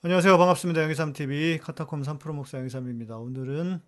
[0.00, 0.38] 안녕하세요.
[0.38, 0.84] 반갑습니다.
[0.84, 3.16] 영희삼TV 카타콤 3프로 목사 영희삼입니다.
[3.16, 3.80] 오늘은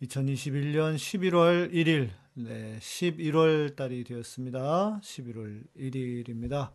[0.00, 5.00] 2021년 11월 1일, 네, 11월 달이 되었습니다.
[5.02, 6.70] 11월 1일입니다.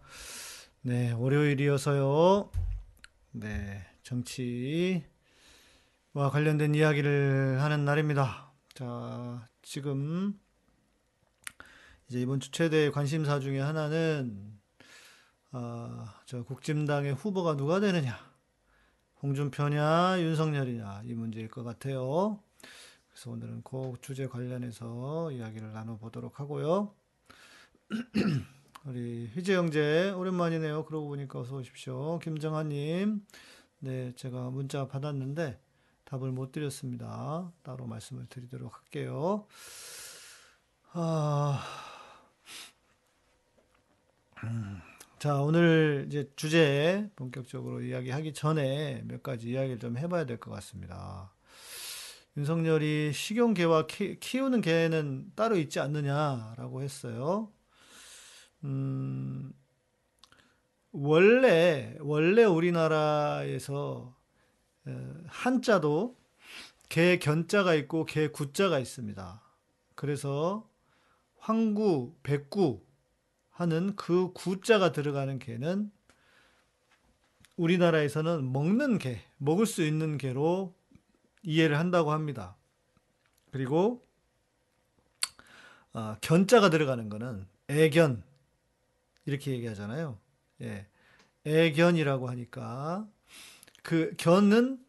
[0.82, 2.52] 네, 월요일이어서요.
[3.32, 5.00] 네, 정치와
[6.34, 8.52] 관련된 이야기를 하는 날입니다.
[8.74, 10.38] 자, 지금
[12.10, 14.60] 이제 이번 주 최대 관심사 중에 하나는
[15.54, 18.35] 아, 저 국진당의 후보가 누가 되느냐.
[19.26, 22.40] 홍준표냐 윤석열이냐 이 문제일 것 같아요.
[23.10, 26.94] 그래서 오늘은 그 주제 관련해서 이야기를 나눠보도록 하고요.
[28.86, 30.86] 우리 희재 형제 오랜만이네요.
[30.86, 32.20] 그러고 보니까 어서 오십시오.
[32.20, 33.26] 김정환님,
[33.80, 35.60] 네 제가 문자 받았는데
[36.04, 37.52] 답을 못 드렸습니다.
[37.64, 39.48] 따로 말씀을 드리도록 할게요.
[40.94, 41.64] 아,
[44.44, 44.82] 음.
[45.20, 51.32] 자, 오늘 이제 주제 본격적으로 이야기하기 전에 몇 가지 이야기를 좀 해봐야 될 것 같습니다.
[52.38, 57.50] 윤석열이 식용개와 키, 키우는 개는 따로 있지 않느냐라고 했어요.
[58.64, 59.54] 음,
[60.92, 64.16] 원래, 원래 우리나라에서
[65.28, 66.18] 한자도
[66.90, 69.42] 개 견자가 있고 개 구자가 있습니다.
[69.96, 70.70] 그래서
[71.40, 72.85] 황구, 백구,
[73.56, 75.90] 하는 그 구자가 들어가는 개는
[77.56, 80.76] 우리나라에서는 먹는 개, 먹을 수 있는 개로
[81.42, 82.58] 이해를 한다고 합니다.
[83.52, 84.06] 그리고
[85.94, 88.24] 어, 견자가 들어가는 거는 애견
[89.26, 90.20] 이렇게 얘기하잖아요.
[90.62, 90.86] 예.
[91.46, 93.08] 애견이라고 하니까
[93.84, 94.84] 그 견은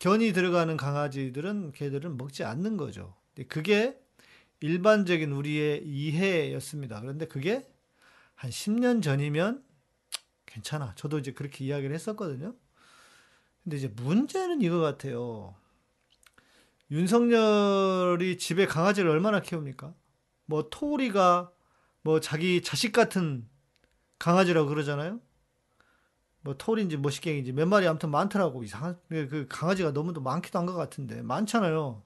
[0.00, 3.14] 견이 들어가는 강아지들은 개들은 먹지 않는 거죠.
[3.46, 3.96] 그게
[4.58, 7.00] 일반적인 우리의 이해였습니다.
[7.00, 7.70] 그런데 그게
[8.40, 9.62] 한 10년 전이면
[10.46, 10.94] 괜찮아.
[10.94, 12.54] 저도 이제 그렇게 이야기를 했었거든요.
[13.62, 15.54] 근데 이제 문제는 이거 같아요.
[16.90, 19.92] 윤석열이 집에 강아지를 얼마나 키웁니까?
[20.46, 21.52] 뭐 토리가
[22.00, 23.46] 뭐 자기 자식 같은
[24.18, 25.20] 강아지라고 그러잖아요.
[26.40, 31.20] 뭐 토리인지 뭐식갱인지 몇 마리 아무튼 많더라고 이상한 그 강아지가 너무도 많기도 한 것 같은데
[31.20, 32.02] 많잖아요.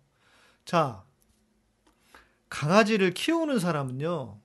[0.65, 1.05] 자
[2.49, 4.41] 강아지를 키우는 사람은요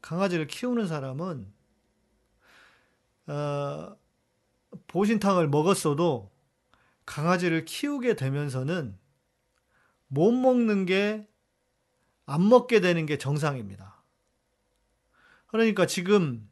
[0.00, 1.52] 강아지를 키우는 사람은
[3.26, 3.96] 어,
[4.86, 6.30] 보신탕을 먹었어도
[7.06, 8.98] 강아지를 키우게 되면서는
[10.08, 11.28] 못 먹는 게
[12.28, 14.02] 안 먹게 되는 게 정상입니다.
[15.46, 16.46] 그러니까 지금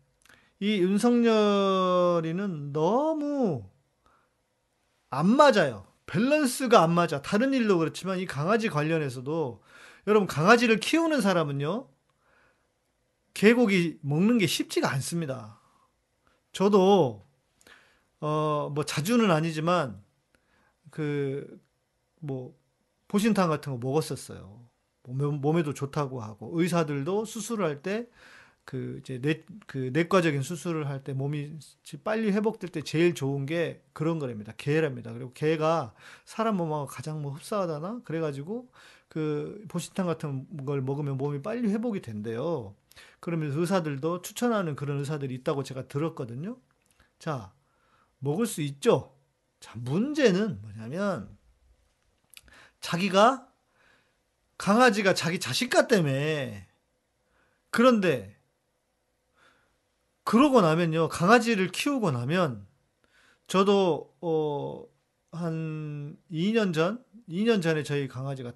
[0.59, 3.69] 이 윤석열이는 너무
[5.11, 5.87] 안 맞아요.
[6.07, 7.21] 밸런스가 안 맞아.
[7.21, 9.63] 다른 일도 그렇지만 이 강아지 관련해서도
[10.07, 11.89] 여러분 강아지를 키우는 사람은요.
[13.37, 15.61] 개고기 먹는 게 쉽지가 않습니다.
[16.53, 17.27] 저도
[18.21, 20.03] 어 뭐 자주는 아니지만
[20.91, 21.61] 그
[22.21, 22.55] 뭐
[23.09, 24.67] 보신탕 같은 거 먹었었어요.
[25.09, 28.09] 몸에 도 좋다고 하고 의사들도 수술을 할때
[28.65, 31.59] 그 이제 내, 그 내과적인 수술을 할 때 몸이
[32.05, 34.53] 빨리 회복될 때 제일 좋은 게 그런 거랍니다.
[34.57, 35.13] 개랍니다.
[35.13, 35.95] 그리고 개가
[36.25, 38.69] 사람 몸하고 가장 뭐 흡사하다나 그래가지고
[39.09, 42.75] 그 보신탕 같은 걸 먹으면 몸이 빨리 회복이 된대요.
[43.21, 46.59] 그러면 의사들도 추천하는 그런 의사들이 있다고 제가 들었거든요.
[47.19, 47.53] 자,
[48.19, 49.17] 먹을 수 있죠.
[49.61, 51.37] 자, 문제는 뭐냐면
[52.81, 53.49] 자기가
[54.59, 56.11] 강아지가 자기 자식 같다며.
[57.71, 58.37] 그런데
[60.25, 61.09] 그러고 나면요.
[61.09, 62.67] 강아지를 키우고 나면
[63.47, 64.97] 저도 어
[65.37, 68.53] 한 2년 전, 2년 전에 저희 강아지가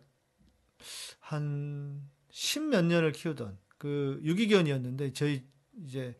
[1.20, 5.42] 한 십몇 년을 키우던 그 유기견이었는데 저희
[5.86, 6.14] 이제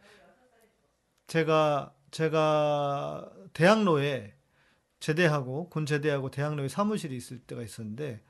[1.27, 4.35] 제가 제가 대학로에
[4.99, 8.25] 제대하고 군 제대하고 대학로에 사무실이 있을 때가 있었는데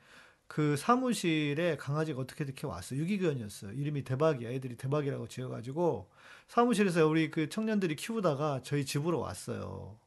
[0.47, 3.71] 그 사무실에 강아지가 어떻게 이렇게 왔어 유기견이었어요.
[3.71, 4.49] 이름이 대박이야.
[4.49, 6.11] 애들이 대박이라고 지어가지고
[6.49, 9.97] 사무실에서 우리 그 청년들이 키우다가 저희 집으로 왔어요.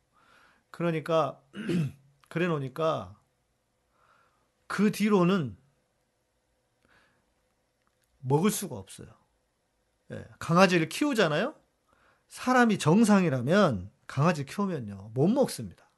[0.70, 1.40] 그러니까
[2.28, 3.18] 그래 놓으니까
[4.66, 5.56] 그 뒤로는
[8.20, 9.23] 먹을 수가 없어요.
[10.12, 11.54] 예, 강아지를 키우잖아요?
[12.28, 15.90] 사람이 정상이라면 강아지 키우면요, 못 먹습니다.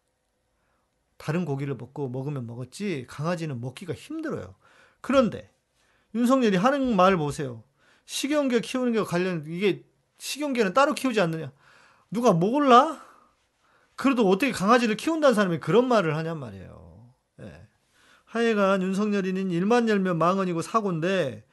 [1.17, 4.55] 다른 고기를 먹고 먹으면 먹었지, 강아지는 먹기가 힘들어요.
[5.01, 5.51] 그런데,
[6.15, 7.65] 윤석열이 하는 말 보세요.
[8.05, 9.85] 식용개 키우는 게 관련, 이게
[10.19, 11.53] 식용개는 따로 키우지 않느냐.
[12.11, 13.03] 누가 몰라?
[13.97, 17.15] 그래도 어떻게 강아지를 키운다는 사람이 그런 말을 하냔 말이에요.
[17.41, 17.67] 예.
[18.27, 21.46] 하여간 윤석열이는 일만 열면 망언이고 사고인데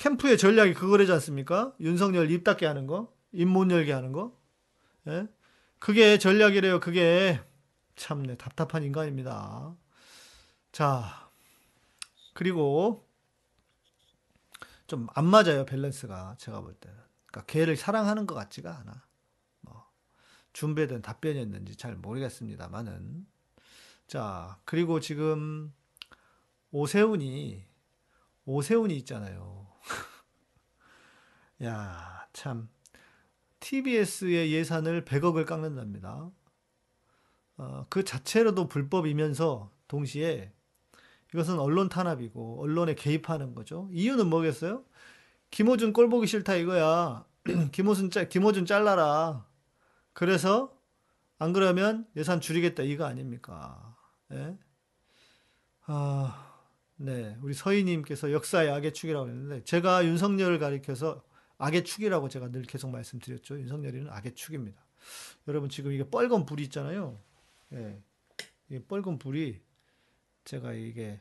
[0.00, 1.74] 캠프의 전략이 그거래지 않습니까?
[1.78, 4.34] 윤석열 입 닫게 하는 거, 입 못 열게 하는 거.
[5.08, 5.28] 예?
[5.78, 6.80] 그게 전략이래요.
[6.80, 7.38] 그게
[7.96, 9.76] 참네 답답한 인간입니다.
[10.72, 11.30] 자,
[12.34, 13.06] 그리고
[14.86, 16.96] 좀 안 맞아요 밸런스가 제가 볼 때는.
[17.26, 19.06] 그러니까 걔를 사랑하는 것 같지가 않아.
[19.60, 19.86] 뭐
[20.54, 23.26] 준비된 답변이었는지 잘 모르겠습니다만은
[24.08, 25.72] 자 그리고 지금
[26.72, 27.64] 오세훈이
[28.46, 29.69] 오세훈이 있잖아요.
[31.62, 32.68] 야, 참
[33.60, 36.30] TBS의 예산을 100억을 깎는답니다.
[37.58, 40.52] 어, 그 자체로도 불법이면서 동시에
[41.34, 43.88] 이것은 언론 탄압이고 언론에 개입하는 거죠.
[43.92, 44.84] 이유는 뭐겠어요?
[45.50, 47.24] 김호준 꼴 보기 싫다 이거야.
[47.72, 49.46] 김호준 짜, 김호준 잘라라.
[50.14, 50.76] 그래서
[51.38, 53.96] 안 그러면 예산 줄이겠다 이거 아닙니까?
[54.32, 54.56] 예?
[55.86, 56.56] 아,
[56.96, 61.22] 네, 우리 서희님께서 역사의 악의 축이라고 했는데 제가 윤석열을 가리켜서
[61.60, 63.58] 악의 축이라고 제가 늘 계속 말씀드렸죠.
[63.60, 64.80] 윤석열이는 악의 축입니다.
[65.46, 67.18] 여러분 지금 이게 뻘건 불이 있잖아요.
[67.74, 68.00] 예,
[68.70, 69.60] 이 뻘건 불이
[70.44, 71.20] 제가 이게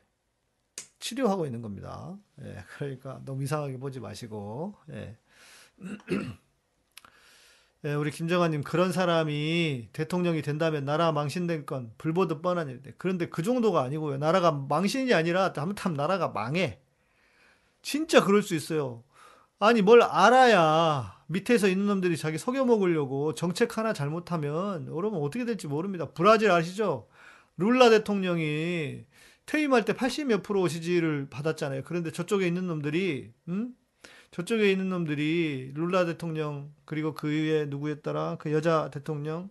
[1.00, 2.18] 치료하고 있는 겁니다.
[2.41, 4.75] 예, 그러니까 너무 이상하게 보지 마시고.
[4.91, 5.18] 예.
[7.85, 13.44] 예, 우리 김정환님 그런 사람이 대통령이 된다면 나라 망신될 건 불보듯 뻔한 일인데 그런데 그
[13.44, 14.18] 정도가 아니고요.
[14.18, 16.81] 나라가 망신이 아니라 잘못하면 나라가 망해.
[17.81, 19.03] 진짜 그럴 수 있어요.
[19.59, 25.67] 아니 뭘 알아야 밑에서 있는 놈들이 자기 속여 먹으려고 정책 하나 잘못하면 여러분 어떻게 될지
[25.67, 26.07] 모릅니다.
[26.13, 27.07] 브라질 아시죠?
[27.57, 29.06] 룰라 대통령이
[29.45, 31.83] 퇴임할 때 80몇 프로 지지를 받았잖아요.
[31.85, 33.75] 그런데 저쪽에 있는 놈들이 음?
[34.31, 39.50] 저쪽에 있는 놈들이 룰라 대통령 그리고 그 위에 누구였더라 그 여자 대통령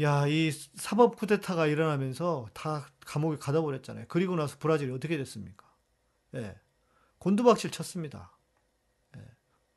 [0.00, 4.06] 야 이 사법 쿠데타가 일어나면서 다 감옥에 가다 버렸잖아요.
[4.08, 5.66] 그리고 나서 브라질이 어떻게 됐습니까?
[6.36, 6.56] 예,
[7.18, 8.32] 곤두박질 쳤습니다.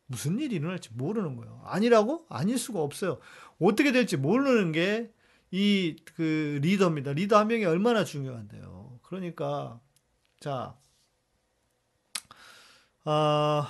[0.04, 1.62] 예, 무슨 일이 일어날지 모르는 거예요.
[1.66, 2.26] 아니라고?
[2.30, 3.20] 아닐 수가 없어요.
[3.60, 5.12] 어떻게 될지 모르는 게
[5.54, 7.14] 이 그 리더입니다.
[7.14, 9.00] 리더 한 명이 얼마나 중요한데요.
[9.04, 9.80] 그러니까
[10.40, 10.76] 자
[13.06, 13.68] 아,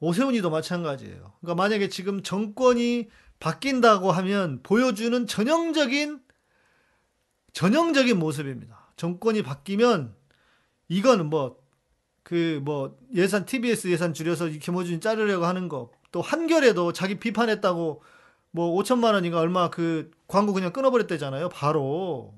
[0.00, 1.34] 오세훈이도 마찬가지예요.
[1.40, 6.22] 그러니까 만약에 지금 정권이 바뀐다고 하면 보여주는 전형적인
[7.52, 8.92] 전형적인 모습입니다.
[8.96, 10.14] 정권이 바뀌면
[10.88, 11.59] 이거는 뭐
[12.22, 18.02] 그 뭐 예산 TBS 예산 줄여서 김호준이 자르려고 하는 거 또 한결에도 자기 비판했다고
[18.52, 21.48] 뭐 5천만 원인가 얼마 그 광고 그냥 끊어버렸대잖아요.
[21.50, 22.34] 바로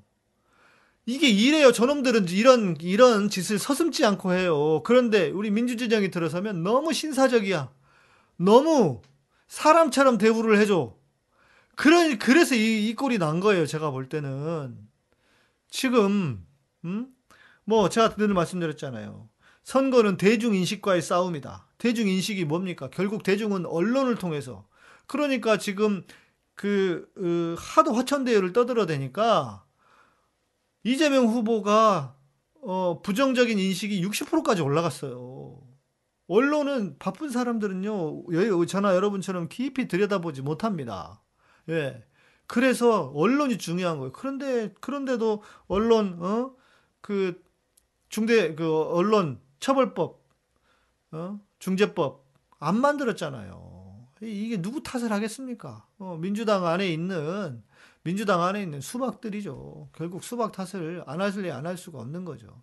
[1.06, 1.72] 이게 이래요.
[1.72, 4.82] 저놈들은 이런 이런 짓을 서슴지 않고 해요.
[4.84, 7.70] 그런데 우리 민주진영이 들어서면 너무 신사적이야.
[8.36, 9.02] 너무
[9.48, 10.94] 사람처럼 대우를 해줘.
[11.74, 13.66] 그런 그래서 이, 이 꼴이 난 거예요.
[13.66, 14.76] 제가 볼 때는
[15.70, 16.46] 지금
[16.84, 17.08] 음?
[17.64, 19.28] 뭐 제가 늘 말씀드렸잖아요.
[19.64, 21.66] 선거는 대중 인식과의 싸움이다.
[21.78, 22.90] 대중 인식이 뭡니까?
[22.90, 24.66] 결국 대중은 언론을 통해서
[25.06, 26.04] 그러니까 지금
[26.54, 29.64] 그 으, 하도 화천대유를 떠들어대니까
[30.84, 32.16] 이재명 후보가
[32.62, 35.60] 어, 부정적인 인식이 60%까지 올라갔어요.
[36.28, 41.20] 언론은 바쁜 사람들은요, 저나 여러분처럼 깊이 들여다보지 못합니다.
[41.68, 42.04] 예.
[42.46, 44.12] 그래서 언론이 중요한 거예요.
[44.12, 46.54] 그런데, 그런데도 언론, 어,
[47.00, 47.42] 그,
[48.08, 50.20] 중대, 그, 언론 처벌법,
[51.12, 52.26] 어, 중재법
[52.58, 54.08] 안 만들었잖아요.
[54.20, 55.86] 이게 누구 탓을 하겠습니까?
[55.98, 57.62] 어, 민주당 안에 있는
[58.02, 59.90] 민주당 안에 있는 수박들이죠.
[59.94, 62.62] 결국 수박 탓을 안 할래 안 할 수가 없는 거죠.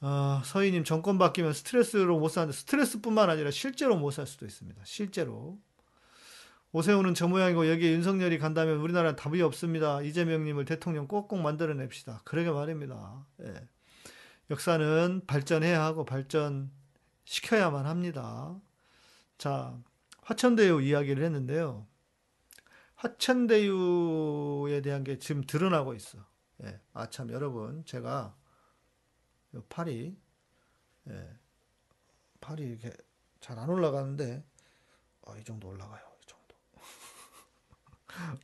[0.00, 4.80] 아, 서희님 정권 바뀌면 스트레스로 못 사는데 스트레스뿐만 아니라 실제로 못 살 수도 있습니다.
[4.84, 5.58] 실제로.
[6.72, 10.02] 오세훈은 저 모양이고 여기에 윤석열이 간다면 우리나라는 답이 없습니다.
[10.02, 12.20] 이재명님을 대통령 꼭꼭 만들어냅시다.
[12.24, 13.26] 그러게 말입니다.
[13.42, 13.54] 예.
[14.50, 18.58] 역사는 발전해야 하고 발전시켜야만 합니다.
[19.36, 19.78] 자,
[20.22, 21.86] 화천대유 이야기를 했는데요.
[22.96, 26.18] 화천대유에 대한 게 지금 드러나고 있어.
[26.64, 26.80] 예.
[26.92, 28.34] 아, 참, 여러분, 제가,
[29.68, 30.16] 팔이,
[31.08, 31.38] 예.
[32.40, 32.92] 팔이 이렇게
[33.40, 34.44] 잘 안 올라가는데,
[35.22, 36.04] 어, 이 정도 올라가요.
[36.22, 36.56] 이 정도.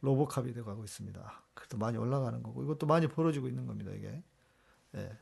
[0.03, 1.43] 로보캅이 되고 가고 있습니다.
[1.55, 4.23] 그래도 많이 올라가는 거고, 이것도 많이 벌어지고 있는 겁니다, 이게.
[4.95, 5.19] 예.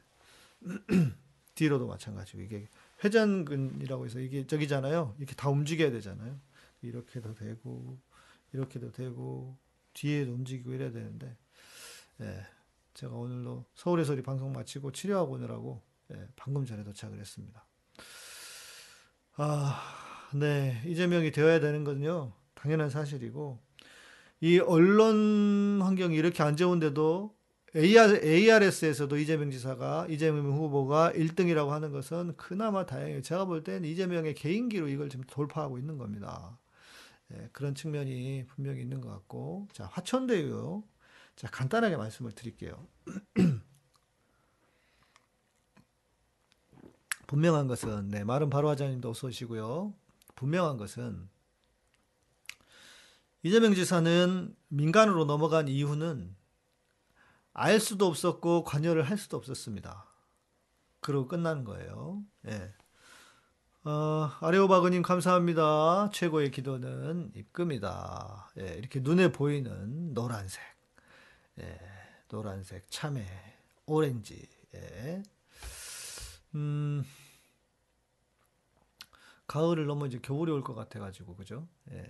[1.54, 2.68] 뒤로도 마찬가지고, 이게
[3.04, 5.16] 회전근이라고 해서 이게 저기잖아요.
[5.18, 6.40] 이렇게 다 움직여야 되잖아요.
[6.82, 7.98] 이렇게도 되고,
[8.52, 9.56] 이렇게도 되고
[9.94, 11.36] 뒤에도 움직이고 이래야 되는데
[12.20, 12.46] 예,
[12.94, 17.66] 제가 오늘도 서울의 소리 방송 마치고 치료하고 오느라고 예, 방금 전에 도착을 했습니다.
[19.36, 19.80] 아,
[20.34, 23.58] 네 이재명이 되어야 되는 건요 당연한 사실이고
[24.40, 27.34] 이 언론 환경이 이렇게 안 좋은데도
[27.74, 33.22] ARS에서도 이재명 지사가 이재명 후보가 1등이라고 하는 것은 그나마 다행이에요.
[33.22, 36.58] 제가 볼 때는 이재명의 개인기로 이걸 지금 돌파하고 있는 겁니다.
[37.32, 40.82] 예, 그런 측면이 분명히 있는 것 같고, 자, 화천대유.
[41.34, 42.86] 자, 간단하게 말씀을 드릴게요.
[47.26, 49.94] 분명한 것은, 네, 마른 바로 화장님도 어서 오시고요.
[50.34, 51.30] 분명한 것은,
[53.42, 56.36] 이재명 지사는 민간으로 넘어간 이유는
[57.54, 60.06] 알 수도 없었고 관여를 할 수도 없었습니다.
[61.00, 62.22] 그러고 끝나는 거예요.
[62.48, 62.72] 예.
[63.84, 66.10] 어, 아레오바그님 감사합니다.
[66.12, 68.52] 최고의 기도는 입금이다.
[68.60, 70.60] 예, 이렇게 눈에 보이는 노란색,
[71.60, 71.80] 예,
[72.28, 73.26] 노란색, 참외,
[73.86, 74.48] 오렌지.
[74.76, 75.22] 예.
[76.54, 77.04] 음,
[79.48, 81.66] 가을을 넘어 이제 겨울이 올 것 같아가지고 그죠?
[81.90, 82.02] 예.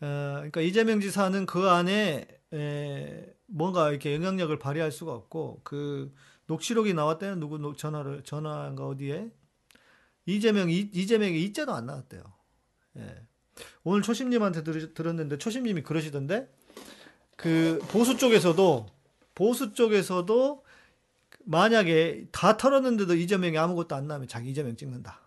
[0.00, 6.14] 어, 그러니까 이재명 지사는 그 안에 에, 뭔가 이렇게 영향력을 발휘할 수가 없고 그
[6.46, 9.30] 녹취록이 나왔대는 누구 녹- 전화를 전화인가 어디에
[10.26, 12.22] 이재명 이, 이재명의 이자도 안 나왔대요.
[12.98, 13.22] 예.
[13.84, 16.52] 오늘 초심님한테 들, 들었는데 초심님이 그러시던데
[17.36, 18.86] 그 보수 쪽에서도
[19.34, 20.64] 보수 쪽에서도
[21.44, 25.20] 만약에 다 털었는데도 이재명이 아무것도 안 나면 자기 이재명 찍는다.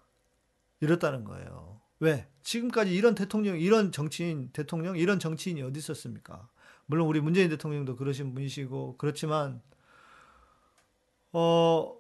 [0.82, 1.80] 이렇다는 거예요.
[2.00, 2.28] 왜?
[2.44, 6.50] 지금까지 이런 대통령, 이런 정치인, 대통령, 이런 정치인이 어디 있었습니까?
[6.91, 9.62] 물론 우리 문재인 대통령도 그러신 분이시고, 그렇지만,
[11.31, 11.95] 어,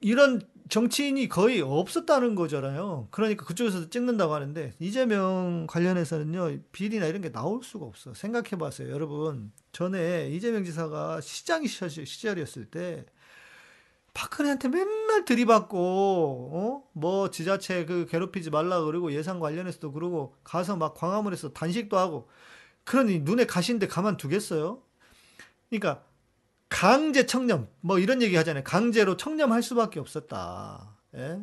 [0.00, 3.08] 이런 정치인이 거의 없었다는 거잖아요.
[3.10, 8.14] 그러니까 그쪽에서도 찍는다고 하는데, 이재명 관련해서는요, 비리나 이런 게 나올 수가 없어.
[8.14, 8.90] 생각해 봤어요.
[8.90, 13.04] 여러분, 전에 이재명 지사가 시장 시절이었을 때,
[14.14, 16.88] 박근혜한테 맨날 들이받고, 어?
[16.92, 22.28] 뭐, 지자체 그 괴롭히지 말라 그러고 예산 관련해서도 그러고, 가서 막 광화문에서 단식도 하고,
[22.86, 24.80] 그러니 눈에 가시는데 가만두겠어요?
[25.68, 26.04] 그러니까,
[26.68, 28.62] 강제 청렴, 뭐 이런 얘기 하잖아요.
[28.64, 30.96] 강제로 청렴할 수밖에 없었다.
[31.16, 31.40] 예?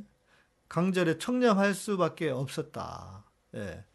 [0.69, 3.25] 강제로 청렴할 수밖에 없었다.
[3.55, 3.85] 예.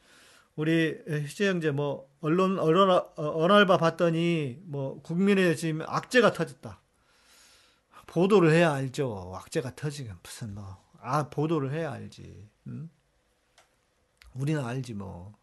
[0.56, 6.80] 우리 희재 형제 뭐, 언론, 언론, 어, 언알바 봤더니, 뭐, 국민의 지금 악재가 터졌다.
[8.06, 9.32] 보도를 해야 알죠.
[9.36, 12.48] 악재가 터지면 무슨 뭐, 아, 보도를 해야 알지.
[12.66, 12.90] 응?
[14.34, 15.34] 우리는 알지 뭐.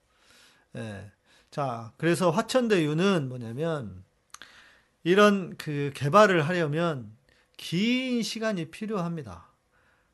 [0.75, 1.11] 예.
[1.55, 4.03] 자, 그래서 화천대유는 뭐냐면,
[5.05, 7.15] 이런 그 개발을 하려면
[7.55, 9.47] 긴 시간이 필요합니다.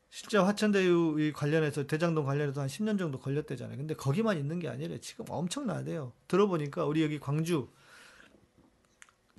[0.08, 3.76] 실제 화천대유 이 관련해서 대장동 관련해서 한 10년 정도 걸렸대잖아요.
[3.76, 6.12] 근데 거기만 있는 게 아니라 지금 엄청나대요.
[6.28, 7.68] 들어보니까 우리 여기 광주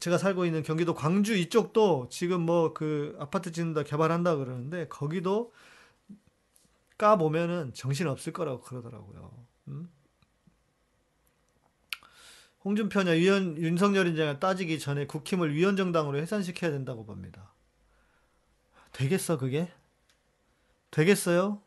[0.02, 5.54] 제가 살고 있는 경기도 광주 이쪽도 지금 뭐 그 아파트 짓는다 개발한다 그러는데 거기도
[6.98, 9.32] 까 보면은 정신 없을 거라고 그러더라고요.
[9.70, 9.90] 음?
[12.65, 17.53] 홍준표냐 위원 윤석열이냐 따지기 전에 국힘을 위원정당으로 해산시켜야 된다고 봅니다.
[18.93, 19.72] 되겠어 그게?
[20.91, 21.62] 되겠어요?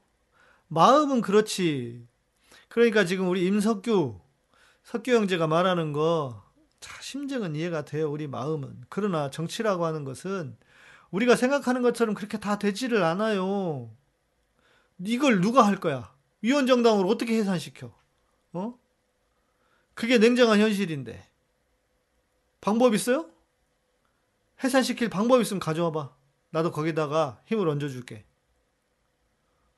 [0.69, 2.07] 마음은 그렇지.
[2.69, 4.21] 그러니까 지금 우리 임석규
[4.85, 6.47] 석규 형제가 말하는 거
[6.81, 8.11] 자, 심정은 이해가 돼요.
[8.11, 8.85] 우리 마음은.
[8.89, 10.57] 그러나 정치라고 하는 것은
[11.11, 13.91] 우리가 생각하는 것처럼 그렇게 다 되지를 않아요.
[15.05, 16.15] 이걸 누가 할 거야?
[16.43, 17.93] 위원정당으로 어떻게 해산시켜?
[18.53, 18.79] 어?
[19.97, 21.27] 그게 냉정한 현실인데.
[22.61, 23.29] 방법 있어요?
[24.63, 26.15] 해산시킬 방법 있으면 가져와 봐.
[26.51, 28.25] 나도 거기다가 힘을 얹어줄게.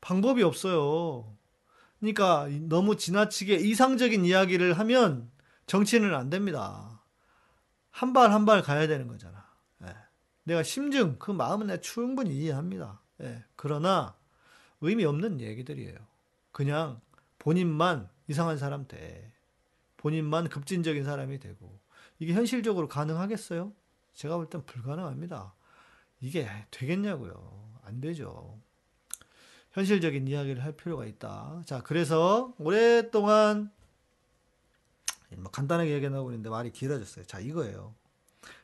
[0.00, 1.34] 방법이 없어요.
[2.00, 5.30] 그러니까 너무 지나치게 이상적인 이야기를 하면
[5.66, 7.00] 정치는 안 됩니다.
[7.90, 9.44] 한 발 한 발 가야 되는 거잖아.
[9.84, 9.94] 예.
[10.44, 13.00] 내가 심증, 그 마음은 내가 충분히 이해합니다.
[13.22, 13.44] 예.
[13.56, 14.16] 그러나
[14.80, 15.96] 의미 없는 얘기들이에요.
[16.52, 17.00] 그냥
[17.38, 19.32] 본인만 이상한 사람 돼.
[19.98, 21.78] 본인만 급진적인 사람이 되고.
[22.18, 23.72] 이게 현실적으로 가능하겠어요?
[24.14, 25.54] 제가 볼 땐 불가능합니다.
[26.20, 27.80] 이게 되겠냐고요.
[27.84, 28.58] 안 되죠.
[29.72, 31.62] 현실적인 이야기를 할 필요가 있다.
[31.66, 33.70] 자, 그래서 오랫동안
[35.36, 37.26] 뭐 간단하게 얘기하고 있는데 말이 길어졌어요.
[37.26, 37.94] 자, 이거예요.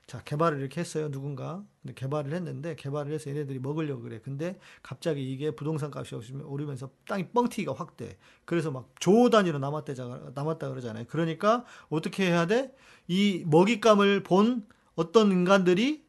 [0.07, 1.11] 자, 개발을 이렇게 했어요.
[1.11, 1.65] 누군가.
[1.83, 4.21] 근데 개발을 했는데 개발을 해서 얘네들이 먹으려고 그래.
[4.23, 8.19] 근데 갑자기 이게 부동산 값이 오르면서 땅이 뻥튀기가 확 돼.
[8.45, 9.95] 그래서 막 조 단위로 남았대,
[10.35, 11.05] 남았다 그러잖아요.
[11.09, 12.75] 그러니까 어떻게 해야 돼?
[13.09, 16.05] 이 먹잇감을 본 어떤 인간들이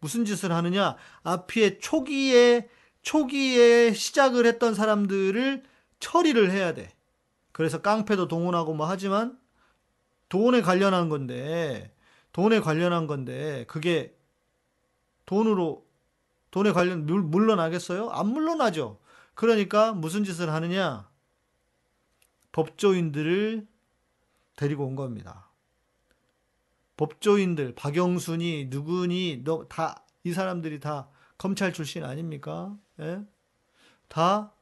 [0.00, 0.96] 무슨 짓을 하느냐?
[1.22, 2.68] 앞에 초기에
[3.02, 5.62] 초기에 시작을 했던 사람들을
[6.00, 6.90] 처리를 해야 돼.
[7.52, 9.38] 그래서 깡패도 동원하고 뭐 하지만
[10.28, 11.91] 돈에 관련한 건데
[12.32, 14.16] 돈에 관련한 건데 그게
[15.26, 15.86] 돈으로
[16.50, 18.10] 돈에 관련 물, 물러나겠어요?
[18.10, 19.00] 안 물러나죠.
[19.34, 21.08] 그러니까 무슨 짓을 하느냐?
[22.52, 23.66] 법조인들을
[24.56, 25.48] 데리고 온 겁니다.
[26.96, 31.08] 법조인들 박영순이 누구니 너다이 사람들이 다
[31.38, 32.76] 검찰 출신 아닙니까?
[33.00, 33.22] 예?
[34.08, 34.52] 다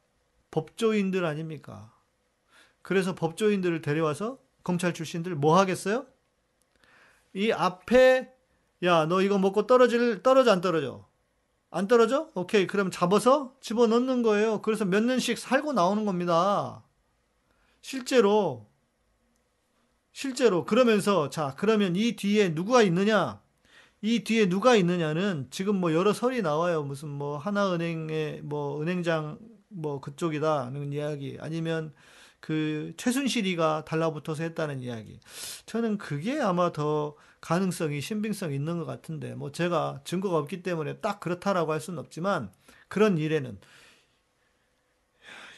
[0.53, 1.93] 법조인들 아닙니까?
[2.83, 6.07] 그래서 법조인들을 데려와서 검찰 출신들 뭐 하겠어요?
[7.35, 8.33] 이 앞에
[8.83, 11.07] 야, 너 이거 먹고 떨어질 떨어져 안 떨어져?
[11.71, 12.31] 안 떨어져?
[12.35, 12.67] 오케이.
[12.67, 14.63] 그럼 잡아서 집어넣는 거예요.
[14.63, 16.83] 그래서 몇 년씩 살고 나오는 겁니다.
[17.83, 18.67] 실제로
[20.13, 23.41] 실제로 그러면서 자, 그러면 이 뒤에 누가 있느냐?
[24.03, 26.83] 이 뒤에 누가 있느냐는 지금 뭐 여러 설이 나와요.
[26.83, 31.93] 무슨 뭐 하나은행의 뭐 은행장 뭐 그쪽이다는 이야기 아니면
[32.41, 35.21] 그 최순실이가 달라붙어서 했다는 이야기.
[35.67, 41.21] 저는 그게 아마 더 가능성이 신빙성 있는 것 같은데 뭐 제가 증거가 없기 때문에 딱
[41.21, 42.51] 그렇다라고 할 수는 없지만
[42.89, 43.59] 그런 일에는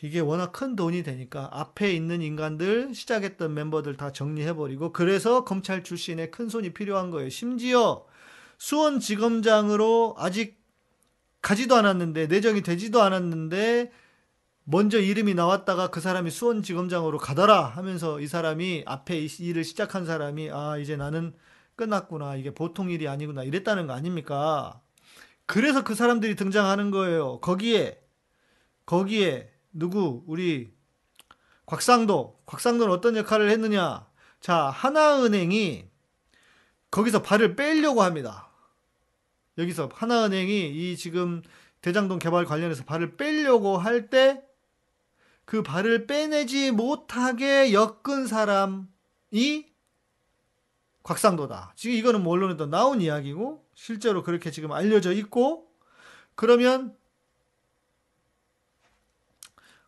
[0.02, 6.32] 이게 워낙 큰 돈이 되니까 앞에 있는 인간들 시작했던 멤버들 다 정리해버리고 그래서 검찰 출신의
[6.32, 7.28] 큰 손이 필요한 거예요.
[7.28, 8.04] 심지어
[8.58, 10.60] 수원지검장으로 아직
[11.40, 13.92] 가지도 않았는데 내정이 되지도 않았는데
[14.64, 20.50] 먼저 이름이 나왔다가 그 사람이 수원지검장으로 가더라 하면서 이 사람이 앞에 이 일을 시작한 사람이
[20.52, 21.34] 아 이제 나는
[21.74, 24.80] 끝났구나 이게 보통 일이 아니구나 이랬다는 거 아닙니까?
[25.46, 27.40] 그래서 그 사람들이 등장하는 거예요.
[27.40, 28.00] 거기에
[28.86, 30.72] 거기에 누구 우리
[31.66, 34.06] 곽상도 곽상도는 어떤 역할을 했느냐?
[34.40, 35.86] 자 하나은행이
[36.90, 38.48] 거기서 발을 빼려고 합니다.
[39.58, 41.42] 여기서 하나은행이 이 지금
[41.80, 44.42] 대장동 개발 관련해서 발을 빼려고 할 때
[45.44, 49.66] 그 발을 빼내지 못하게 엮은 사람이
[51.02, 51.74] 곽상도다.
[51.76, 55.68] 지금 이거는 뭐 언론에도 나온 이야기고 실제로 그렇게 지금 알려져 있고
[56.34, 56.96] 그러면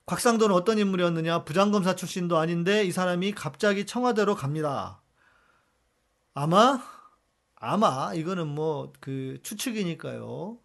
[0.07, 1.45] 곽상도는 어떤 인물이었느냐?
[1.45, 5.01] 부장검사 출신도 아닌데 이 사람이 갑자기 청와대로 갑니다.
[6.35, 6.81] 아마
[7.57, 10.59] 아마 이거는 뭐 그 추측이니까요.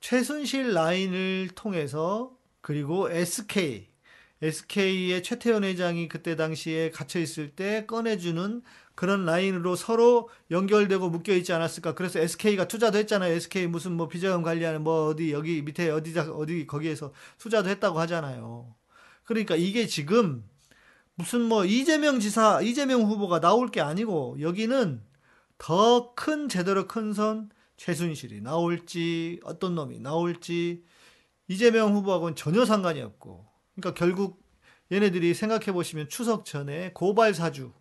[0.00, 3.87] 최순실 라인을 통해서 그리고 SK
[4.42, 8.62] SK의 최태원 회장이 그때 당시에 갇혀 있을 때 꺼내주는
[8.94, 11.94] 그런 라인으로 서로 연결되고 묶여 있지 않았을까?
[11.94, 13.32] 그래서 SK가 투자도 했잖아요.
[13.34, 18.74] SK 무슨 뭐 비자금 관리하는 뭐 어디 여기 밑에 어디 어디 거기에서 투자도 했다고 하잖아요.
[19.24, 20.44] 그러니까 이게 지금
[21.14, 25.02] 무슨 뭐 이재명 지사, 이재명 후보가 나올 게 아니고 여기는
[25.58, 30.84] 더 큰 제대로 큰 선 최순실이 나올지 어떤 놈이 나올지
[31.48, 33.47] 이재명 후보하고는 전혀 상관이 없고
[33.80, 34.42] 그러니까 결국
[34.92, 37.72] 얘네들이 생각해 보시면 추석 전에 고발 사주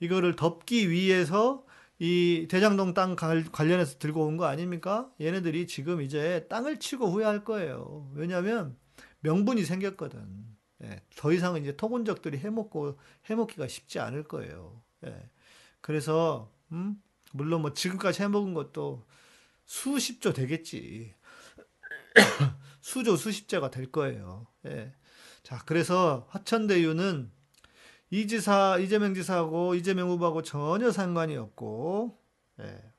[0.00, 1.64] 이거를 덮기 위해서
[1.98, 5.10] 이 대장동 땅 관련해서 들고 온 거 아닙니까?
[5.20, 8.10] 얘네들이 지금 이제 땅을 치고 후회할 거예요.
[8.14, 8.76] 왜냐하면
[9.20, 10.44] 명분이 생겼거든.
[10.84, 14.82] 예, 더 이상은 이제 토건적들이 해먹고 해먹기가 쉽지 않을 거예요.
[15.06, 15.30] 예,
[15.80, 17.02] 그래서 음?
[17.32, 19.06] 물론 뭐 지금까지 해먹은 것도
[19.64, 21.14] 수십조 되겠지.
[22.80, 24.46] 수조 수십조가 될 거예요.
[24.66, 24.92] 예.
[25.46, 27.30] 자, 그래서 화천대유는
[28.10, 32.18] 이 지사, 이재명 지사하고 이재명 후보하고 전혀 상관이 없고,
[32.58, 32.92] 예.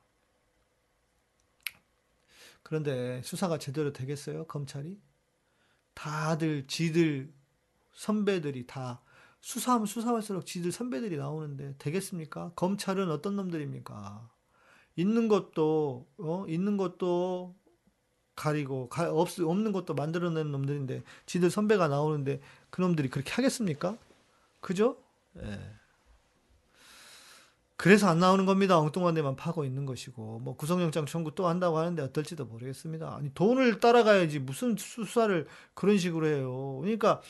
[2.62, 4.46] 그런데 수사가 제대로 되겠어요?
[4.46, 4.98] 검찰이?
[5.92, 7.30] 다들 지들
[7.92, 9.02] 선배들이 다
[9.42, 12.52] 수사하면 수사할수록 지들 선배들이 나오는데 되겠습니까?
[12.56, 14.26] 검찰은 어떤 놈들입니까?
[14.96, 16.46] 있는 것도 어?
[16.48, 17.57] 있는 것도
[18.38, 23.98] 가리고 가, 없, 없는 것도 만들어내는 놈들인데 지들 선배가 나오는데 그 놈들이 그렇게 하겠습니까?
[24.60, 24.96] 그죠?
[25.42, 25.58] 예.
[27.76, 28.78] 그래서 안 나오는 겁니다.
[28.78, 33.16] 엉뚱한 데만 파고 있는 것이고 뭐 구속영장 청구 또 한다고 하는데 어떨지도 모르겠습니다.
[33.16, 36.78] 아니 돈을 따라가야지 무슨 수사를 그런 식으로 해요.
[36.80, 37.20] 그러니까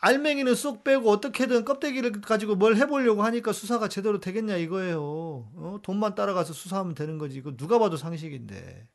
[0.00, 5.00] 알맹이는 쏙 빼고 어떻게든 껍데기를 가지고 뭘 해보려고 하니까 수사가 제대로 되겠냐 이거예요.
[5.00, 5.80] 어?
[5.82, 7.38] 돈만 따라가서 수사하면 되는 거지.
[7.38, 8.88] 이거 누가 봐도 상식인데.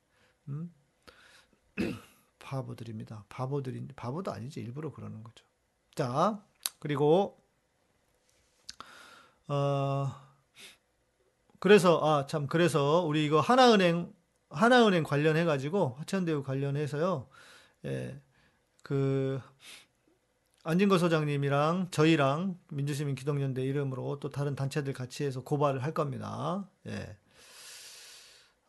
[0.49, 0.71] 음?
[2.39, 3.25] 바보들입니다.
[3.29, 5.45] 바보들인 바보도 아니지 일부러 그러는 거죠.
[5.95, 6.43] 자
[6.79, 7.39] 그리고
[9.47, 10.11] 어
[11.59, 14.13] 그래서 아 참 그래서 우리 이거 하나은행
[14.49, 17.27] 하나은행 관련해 가지고 화천대유 관련해서요.
[17.85, 18.21] 예.
[18.83, 19.39] 그
[20.63, 26.69] 안진거 소장님이랑 저희랑 민주시민 기동연대 이름으로 또 다른 단체들 같이 해서 고발을 할 겁니다.
[26.87, 27.17] 예.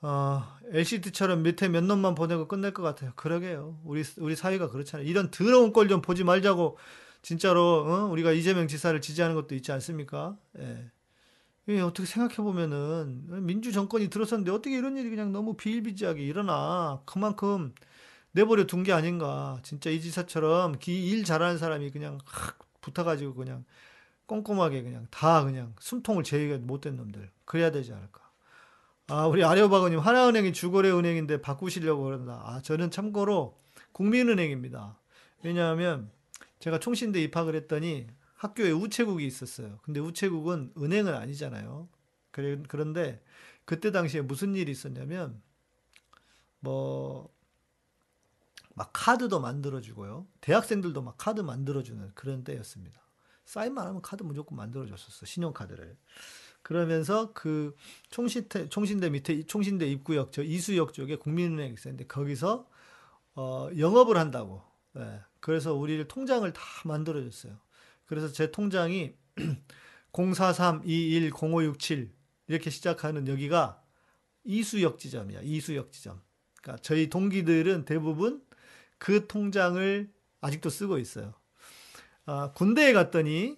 [0.00, 3.12] 어, LCT처럼 밑에 몇 놈만 보내고 끝낼 것 같아요.
[3.16, 3.80] 그러게요.
[3.84, 5.06] 우리, 우리 사회가 그렇잖아요.
[5.08, 6.78] 이런 더러운 꼴 좀 보지 말자고,
[7.22, 8.06] 진짜로, 어?
[8.12, 10.36] 우리가 이재명 지사를 지지하는 것도 있지 않습니까?
[10.58, 10.90] 예.
[11.68, 17.02] 이 어떻게 생각해보면은, 민주 정권이 들어섰는데 어떻게 이런 일이 그냥 너무 비일비재하게 일어나.
[17.06, 17.74] 그만큼
[18.32, 19.60] 내버려 둔 게 아닌가.
[19.64, 23.64] 진짜 이 지사처럼 일 잘하는 사람이 그냥 확 붙어가지고 그냥
[24.26, 27.30] 꼼꼼하게 그냥 다 그냥 숨통을 제의가 못된 놈들.
[27.44, 28.27] 그래야 되지 않을까.
[29.08, 32.42] 아, 우리 아레오바거님 하나은행이 주거래 은행인데 바꾸시려고 그런다.
[32.44, 33.58] 아, 저는 참고로
[33.92, 34.98] 국민은행입니다.
[35.42, 36.10] 왜냐하면
[36.58, 39.78] 제가 총신대 입학을 했더니 학교에 우체국이 있었어요.
[39.82, 41.88] 근데 우체국은 은행은 아니잖아요.
[42.30, 43.22] 그래, 그런데
[43.64, 45.40] 그때 당시에 무슨 일이 있었냐면
[46.60, 47.30] 뭐
[48.78, 50.24] 막 카드도 만들어주고요.
[50.40, 53.00] 대학생들도 막 카드 만들어주는 그런 때였습니다.
[53.44, 55.26] 사인만 하면 카드 무조건 만들어줬었어.
[55.26, 55.96] 신용카드를.
[56.68, 57.74] 그러면서 그
[58.10, 62.68] 총신대, 총신대 밑에 총신대 입구역 저 이수역 쪽에 국민은행 있었는데 거기서
[63.36, 64.62] 어, 영업을 한다고.
[64.98, 65.20] 예.
[65.40, 67.58] 그래서 우리를 통장을 다 만들어 줬어요.
[68.04, 69.14] 그래서 제 통장이
[70.12, 72.10] 043210567
[72.48, 73.82] 이렇게 시작하는 여기가
[74.44, 75.40] 이수역 지점이야.
[75.44, 76.20] 이수역 지점.
[76.60, 78.42] 그러니까 저희 동기들은 대부분
[78.98, 81.32] 그 통장을 아직도 쓰고 있어요.
[82.26, 83.56] 아, 군대에 갔더니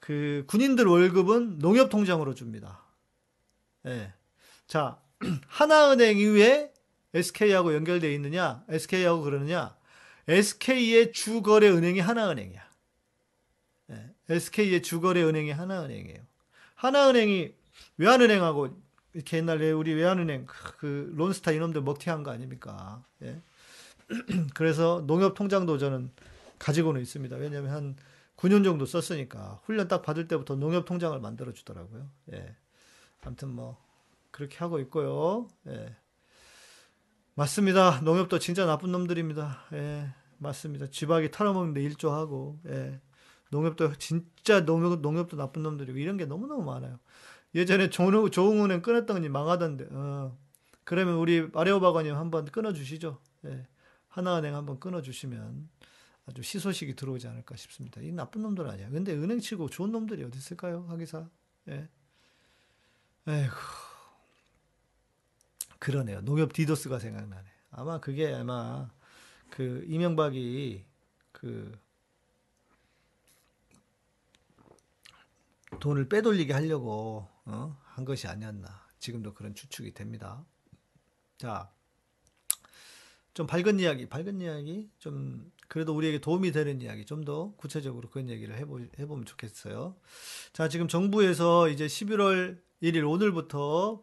[0.00, 2.82] 그 군인들 월급은 농협 통장으로 줍니다.
[3.86, 4.12] 예.
[4.66, 5.00] 자,
[5.46, 6.72] 하나은행이 왜
[7.14, 8.64] SK하고 연결되어 있느냐?
[8.68, 9.76] SK하고 그러느냐?
[10.26, 12.70] SK의 주거래 은행이 하나은행이야.
[13.90, 14.10] 예.
[14.28, 16.18] SK의 주거래 은행이 하나은행이에요.
[16.76, 17.54] 하나은행이
[17.98, 18.80] 외환은행하고
[19.12, 23.04] 이렇게 옛날에 우리 외환은행 그 론스타 이놈들 먹튀한 거 아닙니까?
[23.22, 23.40] 예.
[24.54, 26.10] 그래서 농협 통장도 저는
[26.58, 27.36] 가지고는 있습니다.
[27.36, 27.96] 왜냐하면 한
[28.40, 32.08] 9년 정도 썼으니까 훈련 딱 받을 때부터 농협 통장을 만들어 주더라고요.
[32.32, 32.56] 예.
[33.22, 33.76] 아무튼 뭐
[34.30, 35.46] 그렇게 하고 있고요.
[35.66, 35.94] 예.
[37.34, 38.00] 맞습니다.
[38.00, 39.66] 농협도 진짜 나쁜 놈들입니다.
[39.74, 40.14] 예.
[40.38, 40.86] 맞습니다.
[40.86, 43.00] 쥐박이 털어먹는데 일조하고 예.
[43.50, 46.98] 농협도 진짜 농협, 농협도 나쁜 놈들이고 이런 게 너무너무 많아요.
[47.54, 50.38] 예전에 조흥, 조흥은행 끊었더니 망하던데 어.
[50.84, 53.18] 그러면 우리 아레오바가님 한번 끊어주시죠.
[53.44, 53.66] 예.
[54.08, 55.68] 하나은행 한번 끊어주시면
[56.30, 58.00] 아주 시소식이 들어오지 않을까 싶습니다.
[58.00, 58.88] 이 나쁜 놈들 아니야.
[58.88, 60.84] 근데 은행 치고 좋은 놈들이 어디 있을까요?
[60.88, 61.28] 하기사.
[61.68, 61.88] 예.
[63.26, 63.50] 에휴.
[65.80, 66.20] 그러네요.
[66.20, 67.48] 농협 디도스가 생각나네.
[67.72, 68.88] 아마 그게 아마
[69.50, 70.84] 그 이명박이
[71.32, 71.76] 그
[75.80, 77.76] 돈을 빼돌리게 하려고 어?
[77.86, 78.86] 한 것이 아니었나.
[79.00, 80.44] 지금도 그런 추측이 됩니다.
[81.38, 81.72] 자,
[83.34, 88.28] 좀 밝은 이야기, 밝은 이야기, 좀 그래도 우리에게 도움이 되는 이야기, 좀 더 구체적으로 그런
[88.28, 89.94] 얘기를 해보, 해보면 좋겠어요.
[90.52, 94.02] 자, 지금 정부에서 이제 11월 1일 오늘부터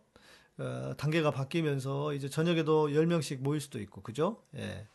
[0.60, 4.44] 어, 단계가 바뀌면서 이제 저녁에도 10명씩 모일 수도 있고, 그죠?
[4.56, 4.88] 예.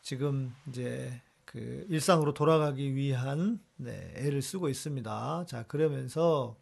[0.00, 5.46] 지금 이제 그 일상으로 돌아가기 위한 네, 애를 쓰고 있습니다.
[5.48, 6.56] 자, 그러면서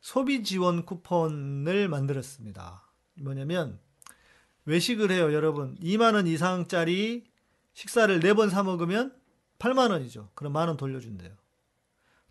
[0.00, 2.82] 소비 지원 쿠폰을 만들었습니다.
[3.20, 3.78] 뭐냐면
[4.64, 5.76] 외식을 해요, 여러분.
[5.80, 7.24] 2만 원 이상짜리
[7.78, 9.14] 식사를 4번 사 먹으면
[9.60, 10.30] 8만 원이죠.
[10.34, 11.30] 그럼 만 원 돌려준대요.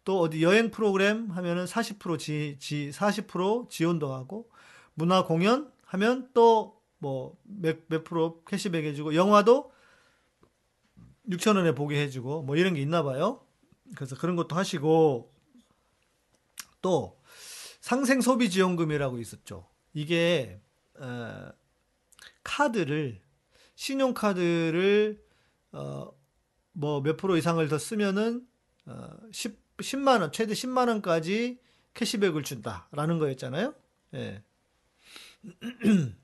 [0.03, 4.51] 또 어디 여행 프로그램 하면은 40% 지, 지 40% 지원도 하고
[4.93, 9.71] 문화 공연 하면 또 뭐몇 몇 프로 캐시백 해주고 영화도
[11.29, 13.45] 6천 원에 보게 해주고 뭐 이런 게 있나 봐요.
[13.95, 15.33] 그래서 그런 것도 하시고
[16.81, 17.21] 또
[17.79, 19.69] 상생 소비 지원금이라고 있었죠.
[19.93, 20.59] 이게
[20.99, 21.51] 어,
[22.43, 23.21] 카드를
[23.75, 25.25] 신용 카드를
[25.77, 26.11] 어,
[26.73, 28.45] 뭐 몇 프로 이상을 더 쓰면은
[28.85, 31.59] 어, 10, 10 만 원 최대 10만 원까지
[31.93, 33.73] 캐시백을 준다라는 거였잖아요.
[34.15, 34.43] 예.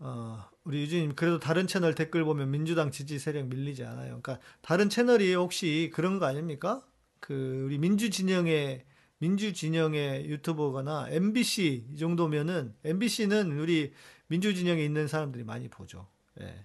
[0.00, 4.20] 어, 우리 유진님 그래도 다른 채널 댓글 보면 민주당 지지 세력 밀리지 않아요.
[4.22, 6.84] 그러니까 다른 채널이 혹시 그런 거 아닙니까?
[7.20, 8.84] 그 우리 민주 진영의
[9.18, 13.92] 민주 진영의 유튜버거나 MBC 이 정도면은 MBC는 우리
[14.28, 16.06] 민주 진영에 있는 사람들이 많이 보죠.
[16.40, 16.64] 예.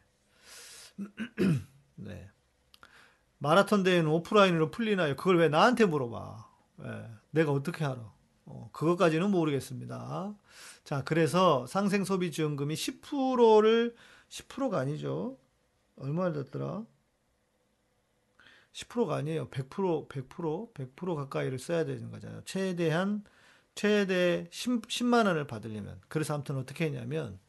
[1.95, 2.29] 네.
[3.37, 5.15] 마라톤 대회는 오프라인으로 풀리나요?
[5.15, 6.49] 그걸 왜 나한테 물어봐?
[6.83, 7.09] 예.
[7.31, 8.13] 내가 어떻게 알아?
[8.45, 10.35] 어, 그것까지는 모르겠습니다.
[10.83, 13.95] 자, 그래서 상생 소비 지원금이 10%를
[14.29, 15.37] 10%가 아니죠.
[15.97, 16.85] 얼마를 줬더라?
[18.73, 19.49] 10%가 아니에요.
[19.49, 22.41] 100%, 100%, 100% 가까이를 써야 되는 거잖아요.
[22.45, 23.23] 최대한,
[23.75, 26.01] 최대 10, 만 원을 받으려면.
[26.07, 27.39] 그래서 아무튼 어떻게 했냐면,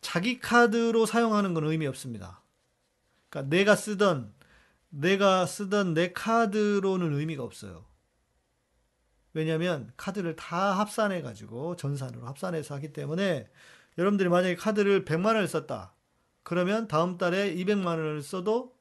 [0.00, 2.43] 자기 카드로 사용하는 건 의미 없습니다.
[3.34, 4.32] 그러니까 내가 쓰던,
[4.90, 7.84] 내가 쓰던 내 카드로는 의미가 없어요.
[9.32, 13.50] 왜냐면 카드를 다 합산해 가지고 전산으로 합산해서 하기 때문에
[13.98, 15.94] 여러분들이 만약에 카드를 100만 원을 썼다.
[16.44, 18.76] 그러면 다음 달에 200만 원을 써도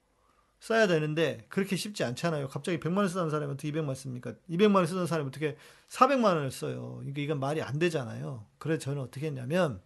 [0.60, 2.48] 써야 되는데 그렇게 쉽지 않잖아요.
[2.48, 4.36] 갑자기 100만 원 쓰는 사람이 어떻게 200만 원 씁니까?
[4.48, 5.58] 200만 원 쓰는 사람이 어떻게
[5.90, 7.02] 400만 원을 써요.
[7.06, 8.46] 이게 이건 말이 안 되잖아요.
[8.60, 9.82] 그래서 저는 어떻게 했냐면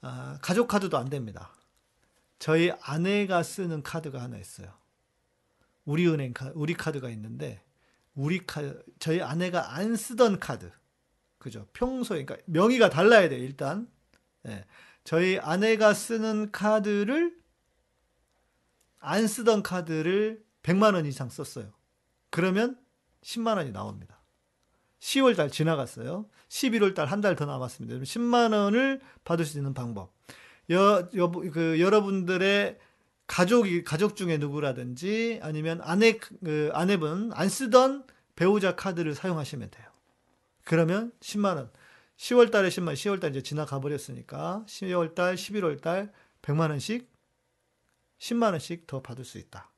[0.00, 1.55] 아, 가족 카드도 안 됩니다.
[2.38, 4.72] 저희 아내가 쓰는 카드가 하나 있어요.
[5.84, 7.62] 우리 은행 카 우리 카드가 있는데
[8.14, 10.70] 우리 카드 저희 아내가 안 쓰던 카드
[11.38, 11.66] 그죠?
[11.72, 13.42] 평소에 그러니까 명의가 달라야 돼요.
[13.42, 13.88] 일단
[14.42, 14.64] 네.
[15.04, 17.36] 저희 아내가 쓰는 카드를
[18.98, 21.72] 안 쓰던 카드를 100만 원 이상 썼어요.
[22.30, 22.76] 그러면
[23.22, 24.20] 10만 원이 나옵니다.
[24.98, 26.28] 10월 달 지나갔어요.
[26.48, 27.96] 11월 달 한 달 더 남았습니다.
[27.96, 30.12] 10만 원을 받을 수 있는 방법.
[30.70, 32.78] 여, 여, 그, 여러분들의
[33.26, 39.86] 가족이, 가족 중에 누구라든지 아니면 아내, 그, 아내분 안 쓰던 배우자 카드를 사용하시면 돼요.
[40.64, 41.70] 그러면 10만 원.
[42.16, 47.10] 10월 달에 10만 원, 10월 달 이제 지나가 버렸으니까 10월 달, 11월 달 100만 원씩
[48.18, 49.70] 10만 원씩 더 받을 수 있다.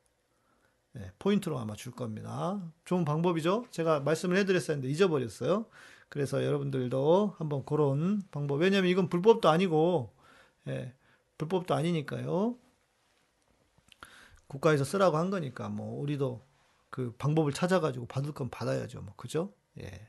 [0.92, 2.60] 네, 포인트로 아마 줄 겁니다.
[2.84, 3.66] 좋은 방법이죠.
[3.70, 5.66] 제가 말씀을 해드렸었는데 잊어버렸어요.
[6.08, 8.60] 그래서 여러분들도 한번 그런 방법.
[8.60, 10.14] 왜냐면 이건 불법도 아니고,
[10.66, 10.94] 예,
[11.38, 12.58] 불법도 아니니까요.
[14.48, 16.44] 국가에서 쓰라고 한 거니까, 뭐, 우리도
[16.90, 19.02] 그 방법을 찾아가지고 받을 건 받아야죠.
[19.02, 19.52] 뭐, 그죠?
[19.80, 20.08] 예.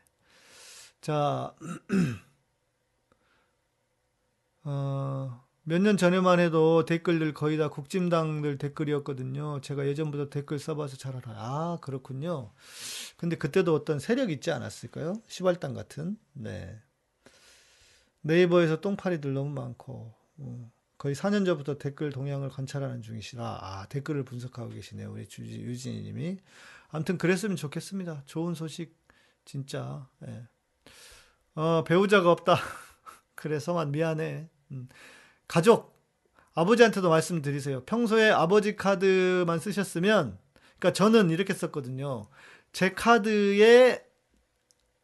[1.01, 1.55] 자,
[4.63, 9.61] 어, 몇 년 전에만 해도 댓글들 거의 다 국진당들 댓글이었거든요.
[9.61, 11.35] 제가 예전부터 댓글 써봐서 잘 알아요.
[11.37, 12.51] 아, 그렇군요.
[13.17, 15.21] 근데 그때도 어떤 세력이 있지 않았을까요?
[15.27, 16.17] 시발당 같은.
[16.33, 16.79] 네.
[18.21, 20.11] 네이버에서 똥파리들 너무 많고, 음,
[20.99, 25.11] 거의 4년 전부터 댓글 동향을 관찰하는 중이시라, 아, 댓글을 분석하고 계시네요.
[25.11, 26.39] 우리 주지, 유진이 님이.
[26.89, 28.23] 아무튼 그랬으면 좋겠습니다.
[28.25, 28.97] 좋은 소식,
[29.45, 30.07] 진짜.
[30.27, 30.45] 예.
[31.55, 32.55] 어, 배우자가 없다.
[33.35, 34.49] 그래서만 미안해.
[34.71, 34.89] 음.
[35.47, 35.97] 가족,
[36.53, 37.85] 아버지한테도 말씀드리세요.
[37.85, 40.37] 평소에 아버지 카드만 쓰셨으면,
[40.79, 42.27] 그러니까 저는 이렇게 썼거든요.
[42.73, 44.05] 제 카드에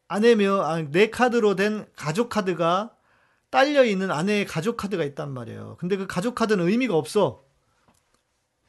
[0.09, 2.94] 아내며, 아니, 내 카드로 된 가족 카드가
[3.55, 5.77] 딸려 있는 아내의 가족 카드가 있단 말이에요.
[5.79, 7.45] 근데 그 가족 카드는 의미가 없어.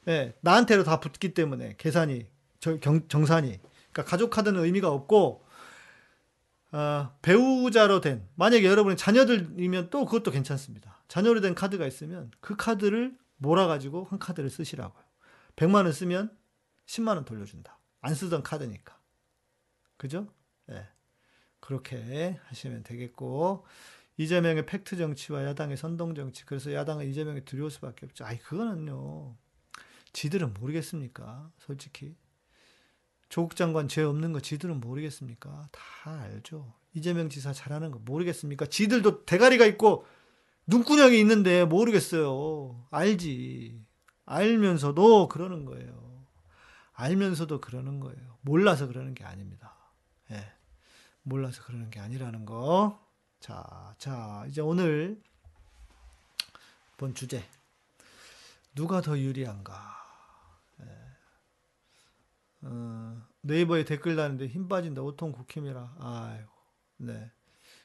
[0.07, 2.25] 예, 나한테로 다 붙기 때문에 계산이
[2.61, 3.59] 저- 경- 정산이.
[3.91, 5.43] 그러니까 가족 카드는 의미가 없고
[6.71, 11.01] 어, 배우자로 된 만약에 여러분이 자녀들이면 또 그것도 괜찮습니다.
[11.09, 15.03] 자녀로 된 카드가 있으면 그 카드를 몰아 가지고 한 카드를 쓰시라고요.
[15.57, 16.31] 100만 원 쓰면
[16.85, 17.77] 10만 원 돌려준다.
[17.99, 18.97] 안 쓰던 카드니까.
[19.97, 20.27] 그죠?
[20.71, 20.87] 예.
[21.59, 23.65] 그렇게 하시면 되겠고
[24.17, 26.45] 이재명의 팩트 정치와 야당의 선동 정치.
[26.45, 28.25] 그래서 야당은 이재명이 두려울 수밖에 없죠.
[28.25, 29.35] 아이 그거는요.
[30.13, 31.51] 지들은 모르겠습니까?
[31.59, 32.15] 솔직히.
[33.29, 35.69] 조국 장관 죄 없는 거 지들은 모르겠습니까?
[35.71, 36.73] 다 알죠.
[36.93, 38.65] 이재명 지사 잘하는 거 모르겠습니까?
[38.65, 40.05] 지들도 대가리가 있고
[40.65, 42.87] 눈구녕이 있는데 모르겠어요.
[42.89, 43.85] 알지.
[44.25, 46.25] 알면서도 그러는 거예요.
[46.93, 48.37] 알면서도 그러는 거예요.
[48.41, 49.75] 몰라서 그러는 게 아닙니다.
[50.31, 50.43] 예.
[51.21, 53.06] 몰라서 그러는 게 아니라는 거.
[53.39, 55.21] 자, 자, 이제 오늘
[56.97, 57.43] 본 주제.
[58.75, 59.95] 누가 더 유리한가?
[62.61, 65.01] 어, 네이버에 댓글 다는데 힘 빠진다.
[65.01, 65.95] 오통 국힘이라.
[65.99, 66.43] 아유,
[66.97, 67.31] 네.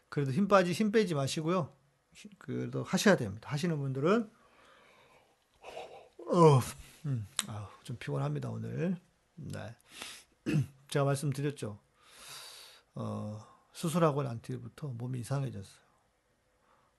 [0.09, 1.75] 그래도 힘 빠지, 힘 빼지 마시고요.
[2.15, 3.51] 힘- 그래도 하셔야 됩니다.
[3.51, 4.31] 하시는 분들은,
[6.33, 6.61] 어,
[7.05, 8.97] 음, 아우, 좀 피곤합니다, 오늘.
[9.35, 9.77] 네.
[10.89, 11.79] 제가 말씀드렸죠.
[12.95, 15.83] 어, 수술하고 난 뒤부터 몸이 이상해졌어요.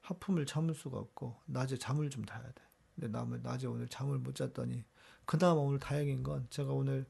[0.02, 2.64] 하품을 참을 수가 없고, 낮에 잠을 좀 자야 돼.
[2.96, 4.84] 근데 남은 낮에 오늘 잠을 못 잤더니,
[5.26, 7.06] 그나마 오늘 다행인 건 제가 오늘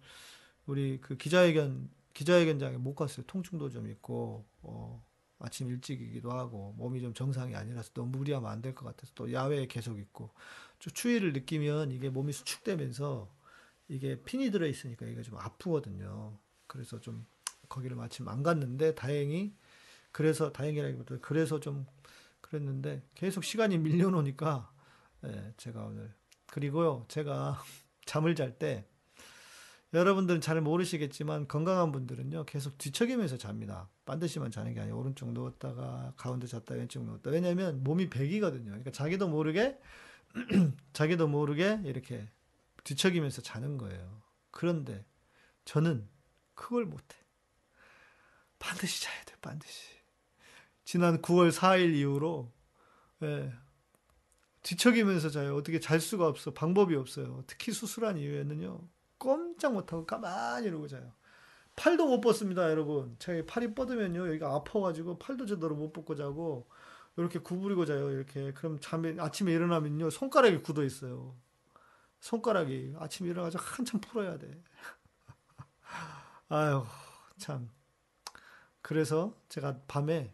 [0.67, 3.25] 우리 그 기자회견 기자회견장에 못 갔어요.
[3.27, 5.03] 통증도 좀 있고 어,
[5.39, 9.67] 아침 일찍이기도 하고 몸이 좀 정상이 아니라서 너무 무리하면 안 될 것 같아서 또 야외에
[9.67, 10.31] 계속 있고
[10.79, 13.33] 좀 추위를 느끼면 이게 몸이 수축되면서
[13.89, 16.37] 이게 핀이 들어 있으니까 이게 좀 아프거든요.
[16.67, 17.25] 그래서 좀
[17.69, 19.55] 거기를 마침 안 갔는데 다행히
[20.11, 21.85] 그래서 다행이라기보다 그래서 좀
[22.41, 24.71] 그랬는데 계속 시간이 밀려놓으니까
[25.25, 26.13] 예, 제가 오늘
[26.47, 27.61] 그리고요 제가
[28.05, 28.85] 잠을 잘 때
[29.93, 33.89] 여러분들은 잘 모르시겠지만 건강한 분들은요 계속 뒤척이면서 잡니다.
[34.05, 34.97] 반드시만 자는 게 아니에요.
[34.97, 37.29] 오른쪽 누웠다가 가운데 잤다 왼쪽 누웠다.
[37.29, 38.65] 왜냐면 몸이 백이거든요.
[38.65, 39.79] 그러니까 자기도 모르게
[40.93, 42.27] 자기도 모르게 이렇게
[42.83, 44.21] 뒤척이면서 자는 거예요.
[44.49, 45.05] 그런데
[45.65, 46.07] 저는
[46.55, 47.17] 그걸 못해.
[48.63, 49.35] 반드시 자야 돼.
[49.41, 49.89] 반드시.
[50.85, 52.49] 지난 9월 4일 이후로
[53.23, 53.53] 예,
[54.63, 55.55] 뒤척이면서 자요.
[55.55, 56.53] 어떻게 잘 수가 없어.
[56.53, 57.43] 방법이 없어요.
[57.45, 58.87] 특히 수술한 이후에는요.
[59.17, 61.13] 꼼짝 못하고 가만히 이러고 자요.
[61.75, 63.17] 팔도 못 뻗습니다, 여러분.
[63.19, 64.27] 제 팔이 뻗으면요.
[64.29, 66.69] 여기가 아파가지고 팔도 제대로 못 뻗고 자고
[67.17, 68.11] 이렇게 구부리고 자요.
[68.11, 68.53] 이렇게.
[68.53, 70.09] 그럼 잠에 아침에 일어나면요.
[70.09, 71.35] 손가락이 굳어 있어요.
[72.21, 74.63] 손가락이 아침에 일어나가지고 한참 풀어야 돼.
[76.47, 76.85] 아유,
[77.37, 77.69] 참.
[78.83, 80.31] 그래서 제가 밤에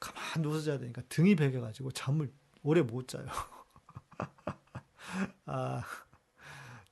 [0.00, 3.26] 가만 누워서 자야 되니까 등이 베겨가지고 잠을 오래 못 자요.
[5.46, 5.82] 아,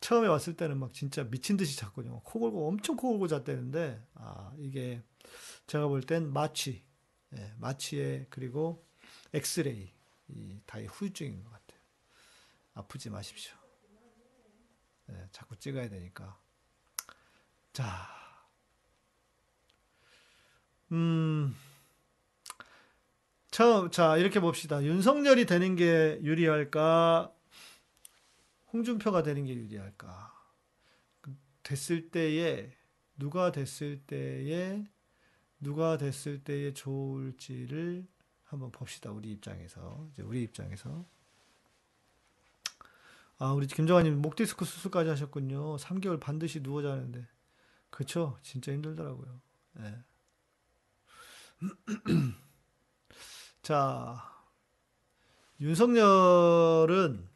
[0.01, 2.21] 처음에 왔을 때는 막 진짜 미친 듯이 잤거든요.
[2.23, 5.03] 코 골고 엄청 코 골고 잤다는데, 아, 이게
[5.67, 6.85] 제가 볼 땐 마취,
[7.37, 8.87] 예, 마취에 그리고
[9.33, 9.91] 엑스레이,
[10.29, 11.81] 이 다의 후유증인 것 같아요.
[12.75, 13.55] 아프지 마십시오.
[15.11, 16.39] 예, 자꾸 찍어야 되니까.
[17.73, 17.85] 자,
[20.93, 21.55] 음,
[23.51, 24.83] 처음, 자, 이렇게 봅시다.
[24.83, 27.33] 윤석열이 되는 게 유리할까?
[28.73, 30.33] 홍준표가 되는 게 유리할까?
[31.63, 32.73] 됐을 때에,
[33.17, 34.85] 누가 됐을 때에,
[35.61, 38.07] 누가 됐을 때에 좋을지를
[38.45, 39.11] 한번 봅시다.
[39.11, 40.09] 우리 입장에서.
[40.13, 41.07] 이제 우리 입장에서.
[43.39, 45.77] 아, 우리 김정환님 목 디스크 수술까지 하셨군요.
[45.77, 47.27] 3개월 반드시 누워 자는데.
[47.91, 48.39] 그쵸?
[48.43, 49.41] 진짜 힘들더라고요.
[49.81, 49.99] 예.
[53.63, 54.23] 자,
[55.61, 57.29] 윤석열은,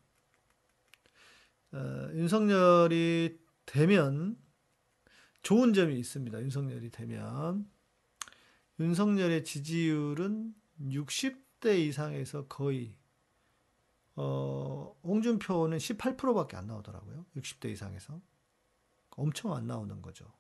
[1.73, 4.39] 어, 윤석열이 되면
[5.43, 6.43] 좋은 점이 있습니다.
[6.43, 7.71] 윤석열이 되면.
[8.81, 12.97] 윤석열의 지지율은 60대 이상에서 거의
[14.15, 17.25] 어, 홍준표는 18%밖에 안 나오더라고요.
[17.37, 18.21] 60대 이상에서.
[19.11, 20.33] 엄청 안 나오는 거죠.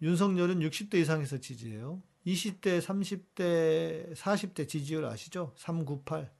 [0.00, 2.02] 윤석열은 60대 이상에서 지지해요.
[2.26, 5.52] 20대, 30대, 40대 지지율 아시죠?
[5.56, 6.30] 398.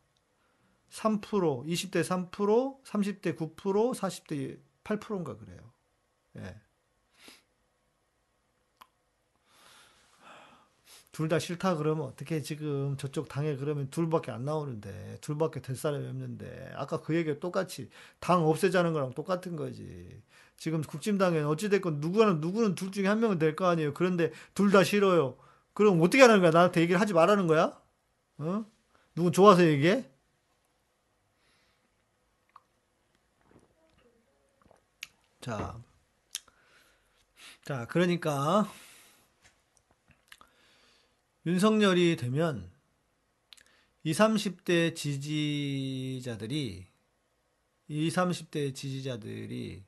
[0.90, 1.20] 3%,
[1.66, 5.72] 20대 3%, 30대 9%, 40대 8%인가 그래요.
[6.36, 6.56] 예.
[11.12, 16.72] 둘다 싫다 그러면 어떻게 지금 저쪽 당에 그러면 둘밖에 안 나오는데 둘밖에 될 사람이 없는데
[16.74, 20.22] 아까 그 얘기 똑같이 당 없애자는 거랑 똑같은 거지.
[20.56, 23.92] 지금 국진당에 어찌됐건 누구는 누구는 둘 중에 한 명은 될 거 아니에요.
[23.92, 25.36] 그런데 둘 다 싫어요.
[25.74, 26.50] 그럼 어떻게 하는 거야?
[26.50, 27.80] 나한테 얘기를 하지 말라는 거야?
[28.38, 28.64] 어?
[29.14, 30.08] 누군 좋아서 얘기해?
[35.40, 35.82] 자,
[37.64, 38.70] 자, 그러니까
[41.44, 42.70] 윤석열이 되면
[44.04, 46.86] 20, 30대 지지자들이
[47.88, 49.84] 20, 30대 지지자들이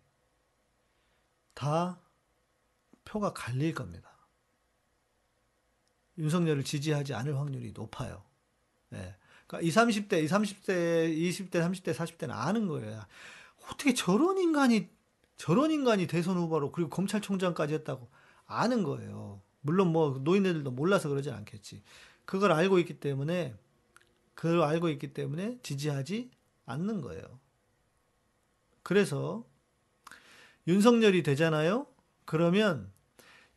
[1.55, 2.01] 다
[3.05, 4.14] 표가 갈릴 겁니다.
[6.19, 8.23] 윤석열을 지지하지 않을 확률이 높아요.
[8.93, 9.17] 예.
[9.47, 13.05] 그러니까 20, 30대, 20, 30대, 20대, 30대, 40대는 아는 거예요.
[13.71, 14.89] 어떻게 저런 인간이
[15.37, 18.09] 저런 인간이 대선 후보로 그리고 검찰총장까지 했다고
[18.47, 19.43] 아는 거예요.
[19.61, 21.83] 물론 뭐 노인네들도 몰라서 그러진 않겠지.
[22.25, 23.55] 그걸 알고 있기 때문에
[24.35, 26.31] 그걸 알고 있기 때문에 지지하지
[26.67, 27.23] 않는 거예요.
[28.83, 29.45] 그래서
[30.67, 31.87] 윤석열이 되잖아요.
[32.25, 32.91] 그러면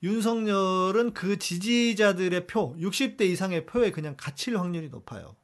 [0.03, 5.35] 윤석열은 그 지지자들의 표, 60대 이상의 표에 그냥 갇힐 확률이 높아요.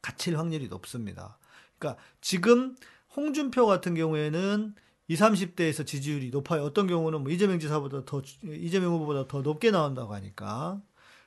[0.00, 1.38] 갇힐 확률이 높습니다.
[1.78, 2.76] 그러니까 지금
[3.16, 4.74] 홍준표 같은 경우에는
[5.08, 6.62] 20, 30대에서 지지율이 높아요.
[6.62, 10.80] 어떤 경우는 뭐 이재명 지사보다 더, 이재명 후보보다 더 높게 나온다고 하니까.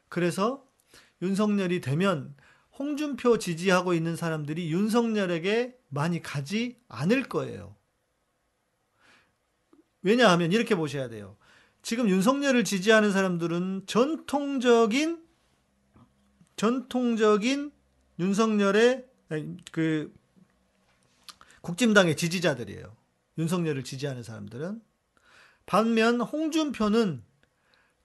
[0.07, 0.65] 그래서
[1.21, 2.35] 윤석열이 되면
[2.77, 7.75] 홍준표 지지하고 있는 사람들이 윤석열에게 많이 가지 않을 거예요.
[10.03, 11.37] 왜냐하면 이렇게 보셔야 돼요.
[11.81, 15.23] 지금 윤석열을 지지하는 사람들은 전통적인
[16.55, 17.71] 전통적인
[18.19, 19.07] 윤석열의
[19.71, 20.13] 그
[21.61, 22.95] 국진당의 지지자들이에요.
[23.37, 24.81] 윤석열을 지지하는 사람들은
[25.65, 27.23] 반면 홍준표는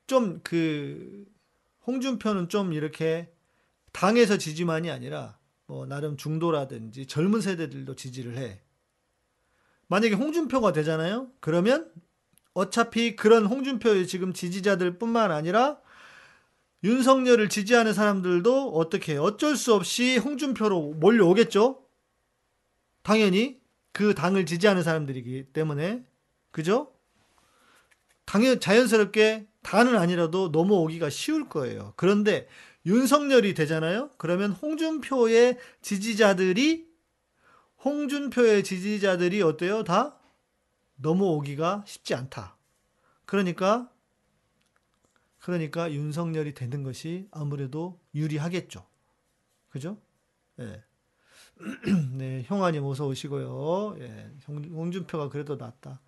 [0.06, 1.26] 좀 그
[1.86, 3.32] 홍준표는 좀 이렇게
[3.92, 8.60] 당에서 지지만이 아니라 뭐 나름 중도라든지 젊은 세대들도 지지를 해.
[9.88, 11.30] 만약에 홍준표가 되잖아요.
[11.40, 11.90] 그러면
[12.56, 15.78] 어차피 그런 홍준표의 지금 지지자들뿐만 아니라
[16.84, 21.84] 윤석열을 지지하는 사람들도 어떻게 어쩔 수 없이 홍준표로 몰려오겠죠.
[23.02, 23.60] 당연히
[23.92, 26.02] 그 당을 지지하는 사람들이기 때문에
[26.50, 26.94] 그죠?
[28.24, 31.92] 당연 자연스럽게 다는 아니라도 넘어오기가 쉬울 거예요.
[31.96, 32.48] 그런데
[32.86, 34.10] 윤석열이 되잖아요.
[34.16, 36.86] 그러면 홍준표의 지지자들이
[37.84, 39.84] 홍준표의 지지자들이 어때요?
[39.84, 40.15] 다
[40.96, 42.56] 넘어오기가 쉽지 않다.
[43.24, 43.90] 그러니까
[45.38, 48.84] 그러니까 윤석열이 되는 것이 아무래도 유리하겠죠.
[49.68, 49.98] 그죠?
[50.58, 50.82] 예.
[52.16, 53.96] 네, 형아님 어서 오시고요.
[54.00, 56.00] 예, 홍준표가 그래도 낫다.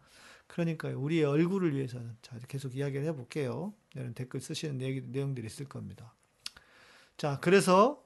[0.46, 3.74] 그러니까 우리의 얼굴을 위해서는 자 계속 이야기를 해볼게요.
[3.94, 4.78] 이런 댓글 쓰시는
[5.12, 6.14] 내용들이 있을 겁니다.
[7.16, 8.02] 자, 그래서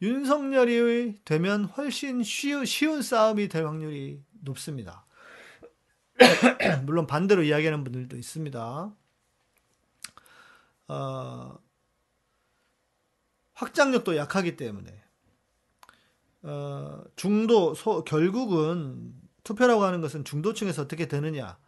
[0.00, 5.03] 윤석열이 되면 훨씬 쉬운, 쉬운 싸움이 될 확률이 높습니다.
[6.84, 8.94] 물론 반대로 이야기하는 분들도 있습니다.
[10.88, 11.58] 어,
[13.54, 15.02] 확장력도 약하기 때문에
[16.42, 21.58] 어, 중도 소, 결국은 투표라고 하는 것은 중도층에서 어떻게 되느냐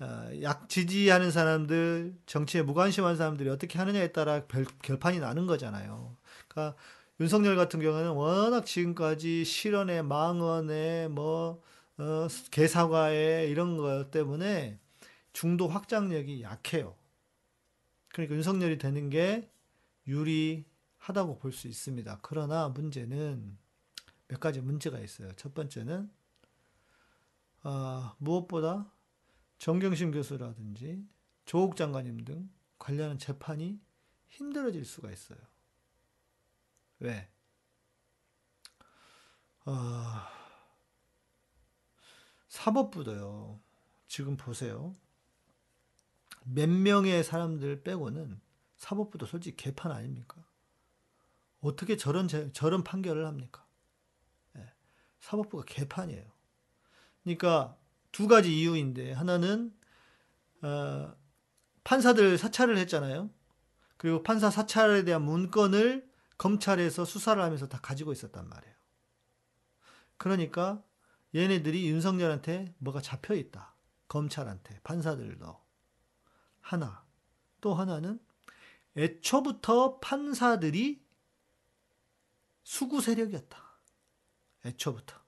[0.00, 6.16] 어, 약 지지하는 사람들 정치에 무관심한 사람들이 어떻게 하느냐에 따라 별, 결판이 나는 거잖아요.
[6.48, 6.76] 그러니까
[7.20, 11.62] 윤석열 같은 경우는 워낙 지금까지 실언에 망언에 뭐
[11.98, 14.80] 어, 개사과에 이런 것 때문에
[15.32, 16.96] 중도 확장력이 약해요.
[18.08, 19.50] 그러니까 윤석열이 되는 게
[20.06, 22.18] 유리하다고 볼 수 있습니다.
[22.22, 23.56] 그러나 문제는
[24.28, 25.32] 몇 가지 문제가 있어요.
[25.36, 26.10] 첫 번째는
[27.62, 28.92] 아, 무엇보다
[29.58, 31.06] 정경심 교수라든지
[31.46, 33.80] 조국 장관님 등 관련한 재판이
[34.28, 35.38] 힘들어질 수가 있어요.
[36.98, 37.28] 왜?
[39.64, 40.28] 아,
[42.54, 43.60] 사법부도요.
[44.06, 44.94] 지금 보세요.
[46.44, 48.40] 몇 명의 사람들 빼고는
[48.76, 50.36] 사법부도 솔직히 개판 아닙니까?
[51.60, 53.66] 어떻게 저런 저런 판결을 합니까?
[54.52, 54.72] 네.
[55.20, 56.30] 사법부가 개판이에요.
[57.24, 57.76] 그러니까
[58.12, 59.76] 두 가지 이유인데 하나는
[60.62, 61.12] 어,
[61.82, 63.30] 판사들 사찰을 했잖아요.
[63.96, 68.74] 그리고 판사 사찰에 대한 문건을 검찰에서 수사를 하면서 다 가지고 있었단 말이에요.
[70.18, 70.84] 그러니까
[71.34, 73.74] 얘네들이 윤석열한테 뭐가 잡혀 있다.
[74.08, 75.60] 검찰한테, 판사들도.
[76.60, 77.04] 하나.
[77.60, 78.20] 또 하나는
[78.96, 81.02] 애초부터 판사들이
[82.62, 83.58] 수구 세력이었다.
[84.66, 85.18] 애초부터.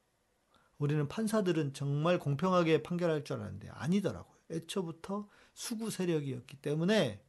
[0.79, 4.37] 우리는 판사들은 정말 공평하게 판결할 줄 알았는데 아니더라고요.
[4.51, 7.25] 애초부터 수구 세력이었기 때문에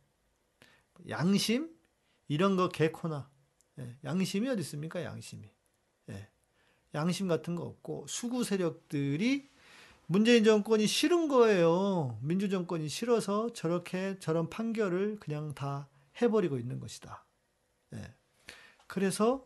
[1.08, 1.74] 양심
[2.28, 3.30] 이런 거 개코나
[3.80, 5.04] 예, 양심이 어디 있습니까?
[5.04, 5.50] 양심이.
[6.98, 9.50] 예, 양심 같은 거 없고 수구 세력들이
[10.08, 12.18] 문재인 정권이 싫은 거예요.
[12.22, 15.88] 민주 정권이 싫어서 저렇게 저런 판결을 그냥 다
[16.22, 17.26] 해버리고 있는 것이다.
[17.94, 18.14] 예.
[18.88, 19.46] 그래서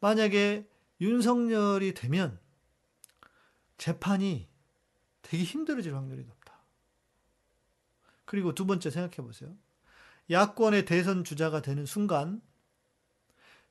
[0.00, 0.66] 만약에
[1.00, 2.38] 윤석열이 되면
[3.76, 4.48] 재판이
[5.22, 6.58] 되게 힘들어질 확률이 높다.
[8.24, 9.56] 그리고 두 번째 생각해 보세요.
[10.30, 12.40] 야권의 대선 주자가 되는 순간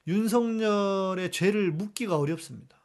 [0.08, 2.77] 윤석열의 죄를 묻기가 어렵습니다.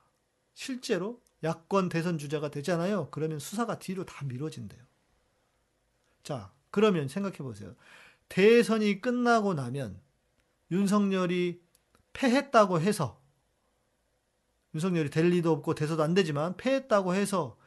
[0.55, 3.09] 실제로 야권 대선 주자가 되잖아요.
[3.11, 4.81] 그러면 수사가 뒤로 다 미뤄진대요.
[6.23, 7.75] 자, 그러면 생각해 보세요.
[8.29, 10.01] 대선이 끝나고 나면
[10.71, 11.61] 윤석열이
[12.13, 13.21] 패했다고 해서
[14.75, 17.59] 윤석열이 될 리도 없고 대서도 안 되지만 패했다고 해서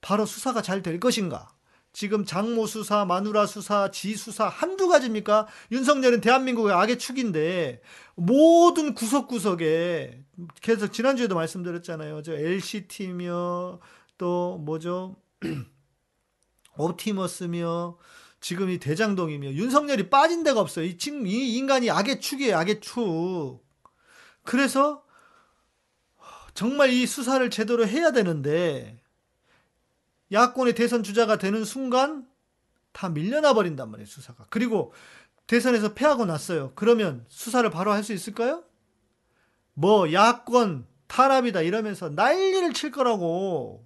[0.00, 1.54] 바로 수사가 잘 될 것인가?
[1.92, 5.46] 지금 장모 수사, 마누라 수사, 지 수사 한두 가지입니까?
[5.70, 7.80] 윤석열은 대한민국의 악의 축인데
[8.16, 10.23] 모든 구석구석에
[10.60, 12.22] 계속 지난주에도 말씀드렸잖아요.
[12.22, 13.80] 저 LCT며
[14.18, 15.16] 또 뭐죠?
[16.76, 17.98] 옵티머스며
[18.40, 20.84] 지금 이 대장동이며 윤석열이 빠진 데가 없어요.
[20.84, 22.56] 이 지금 이 인간이 악의 축이에요.
[22.58, 23.60] 악의 축.
[24.42, 25.04] 그래서
[26.54, 29.00] 정말 이 수사를 제대로 해야 되는데
[30.32, 32.26] 야권의 대선 주자가 되는 순간
[32.92, 34.46] 다 밀려나 버린단 말이에요, 수사가.
[34.50, 34.92] 그리고
[35.46, 36.72] 대선에서 패하고 났어요.
[36.74, 38.64] 그러면 수사를 바로 할 수 있을까요?
[39.74, 43.84] 뭐 야권 탄압이다 이러면서 난리를 칠 거라고.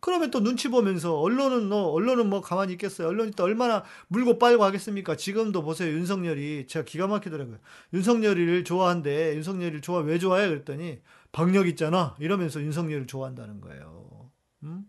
[0.00, 3.08] 그러면 또 눈치 보면서 언론은 뭐 언론은 뭐 가만히 있겠어요.
[3.08, 5.16] 언론이 또 얼마나 물고 빨고 하겠습니까?
[5.16, 5.92] 지금도 보세요.
[5.92, 7.58] 윤석열이 제가 기가 막히더라고요.
[7.92, 9.34] 윤석열이를 좋아한대.
[9.36, 10.48] 윤석열이를 좋아 왜 좋아해?
[10.48, 11.00] 그랬더니
[11.32, 12.14] 박력 있잖아.
[12.20, 14.30] 이러면서 윤석열을 좋아한다는 거예요.
[14.62, 14.84] 음?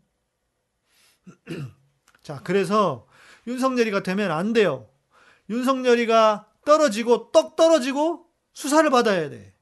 [2.22, 3.08] 자, 그래서
[3.48, 4.88] 윤석열이가 되면 안 돼요.
[5.50, 9.57] 윤석열이가 떨어지고 떡 떨어지고 수사를 받아야 돼.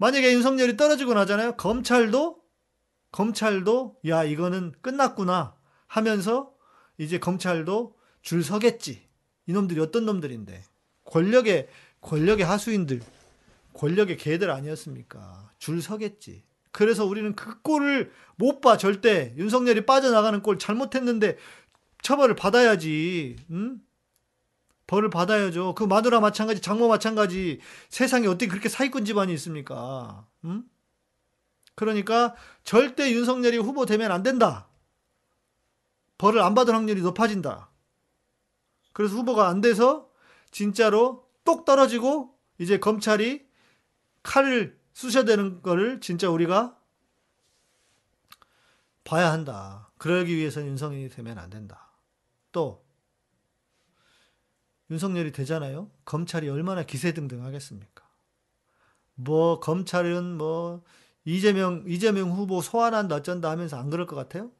[0.00, 1.56] 만약에 윤석열이 떨어지고 나잖아요.
[1.56, 2.40] 검찰도
[3.12, 5.54] 검찰도 야 이거는 끝났구나
[5.86, 6.54] 하면서
[6.96, 9.06] 이제 검찰도 줄 서겠지.
[9.46, 10.62] 이놈들이 어떤 놈들인데
[11.04, 11.68] 권력의
[12.00, 13.02] 권력의 하수인들
[13.74, 15.50] 권력의 개들 아니었습니까?
[15.58, 16.44] 줄 서겠지.
[16.72, 19.34] 그래서 우리는 그 꼴을 못 봐, 절대.
[19.36, 21.36] 윤석열이 빠져나가는 꼴 잘못했는데
[22.00, 23.80] 처벌을 받아야지, 응?
[24.90, 25.76] 벌을 받아야죠.
[25.76, 27.60] 그 마누라 마찬가지, 장모 마찬가지.
[27.90, 30.26] 세상에 어떻게 그렇게 사기꾼 집안이 있습니까?
[30.44, 30.64] 응?
[31.76, 32.34] 그러니까
[32.64, 34.66] 절대 윤석열이 후보 되면 안 된다.
[36.18, 37.70] 벌을 안 받을 확률이 높아진다.
[38.92, 40.10] 그래서 후보가 안 돼서
[40.50, 43.46] 진짜로 똑 떨어지고 이제 검찰이
[44.24, 46.76] 칼을 쑤셔야 되는 거를 진짜 우리가
[49.04, 49.92] 봐야 한다.
[49.98, 51.92] 그러기 위해서는 윤석열이 되면 안 된다.
[52.50, 52.89] 또
[54.90, 55.90] 윤석열이 되잖아요.
[56.04, 58.08] 검찰이 얼마나 기세등등 하겠습니까?
[59.14, 60.82] 뭐 검찰은 뭐
[61.24, 64.50] 이재명 이재명 후보 소환한다 어쩐다 하면서 안 그럴 것 같아요?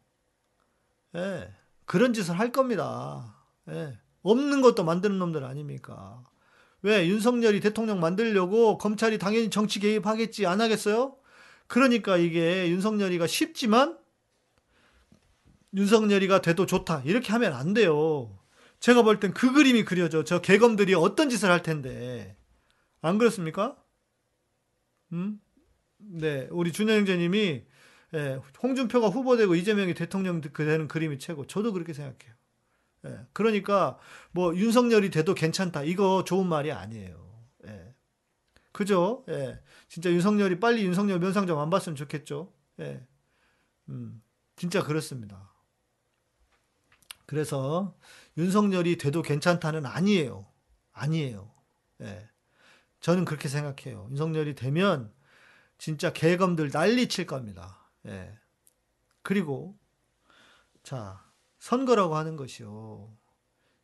[1.16, 1.52] 예.
[1.84, 3.34] 그런 짓을 할 겁니다.
[3.68, 3.98] 예.
[4.22, 6.22] 없는 것도 만드는 놈들 아닙니까?
[6.82, 11.16] 왜 윤석열이 대통령 만들려고 검찰이 당연히 정치 개입하겠지 안 하겠어요?
[11.66, 13.98] 그러니까 이게 윤석열이가 쉽지만
[15.74, 18.39] 윤석열이가 돼도 좋다 이렇게 하면 안 돼요.
[18.80, 20.24] 제가 볼 땐 그 그림이 그려져.
[20.24, 22.36] 저 개검들이 어떤 짓을 할 텐데
[23.02, 23.76] 안 그렇습니까?
[25.12, 25.40] 음?
[25.98, 27.64] 네, 우리 준영 형제님이
[28.14, 31.46] 예, 홍준표가 후보되고 이재명이 대통령 그 되는 그림이 최고.
[31.46, 32.34] 저도 그렇게 생각해요.
[33.06, 33.20] 예.
[33.32, 33.98] 그러니까
[34.32, 35.84] 뭐 윤석열이 돼도 괜찮다.
[35.84, 37.44] 이거 좋은 말이 아니에요.
[37.66, 37.94] 예.
[38.72, 39.24] 그죠?
[39.28, 39.60] 예.
[39.88, 42.52] 진짜 윤석열이 빨리 윤석열 면상 좀 안 봤으면 좋겠죠.
[42.80, 43.06] 예.
[43.90, 44.22] 음.
[44.56, 45.50] 진짜 그렇습니다.
[47.26, 47.96] 그래서
[48.40, 50.46] 윤석열이 돼도 괜찮다는 아니에요.
[50.92, 51.52] 아니에요.
[52.00, 52.28] 예.
[53.00, 54.08] 저는 그렇게 생각해요.
[54.10, 55.12] 윤석열이 되면
[55.76, 57.90] 진짜 개검들 난리 칠 겁니다.
[58.06, 58.38] 예.
[59.22, 59.78] 그리고
[60.82, 61.22] 자,
[61.58, 63.14] 선거라고 하는 것이요.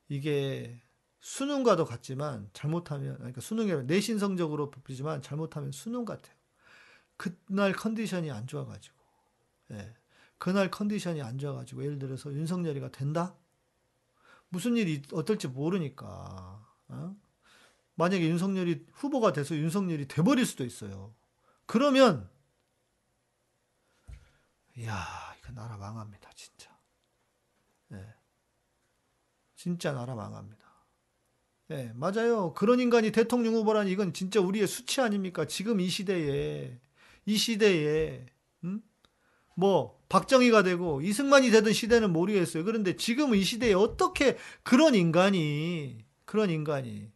[0.08, 0.82] 이게
[1.20, 6.34] 수능과도 같지만 잘못하면 그러니까 수능이 내신 성적으로 뽑히지만 잘못하면 수능 같아요.
[7.16, 8.96] 그날 컨디션이 안 좋아 가지고.
[9.72, 9.94] 예.
[10.38, 13.36] 그날 컨디션이 안 좋아 가지고 예를 들어서 윤석열이가 된다?
[14.48, 16.66] 무슨 일이 어떨지 모르니까.
[16.88, 17.16] 어?
[17.94, 21.14] 만약에 윤석열이 후보가 돼서 윤석열이 돼버릴 수도 있어요.
[21.64, 22.28] 그러면
[24.76, 25.04] 이야
[25.38, 26.76] 이거 나라 망합니다 진짜.
[27.88, 28.14] 네.
[29.54, 30.66] 진짜 나라 망합니다.
[31.68, 32.52] 네, 맞아요.
[32.54, 35.46] 그런 인간이 대통령 후보라니 이건 진짜 우리의 수치 아닙니까?
[35.46, 36.78] 지금 이 시대에
[37.24, 38.26] 이 시대에
[38.62, 38.82] 음?
[39.56, 42.64] 뭐 박정희가 되고 이승만이 되던 시대는 모르겠어요.
[42.64, 47.10] 그런데 지금 이 시대에 어떻게 그런 인간이 그런 인간이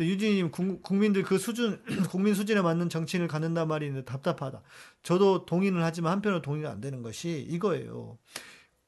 [0.00, 0.50] 유진님
[0.82, 4.62] 국민들 그 수준 국민 수준에 맞는 정치인을 갖는단 말이 답답하다.
[5.02, 8.18] 저도 동의는 하지만 한편으로 동의가 안 되는 것이 이거예요.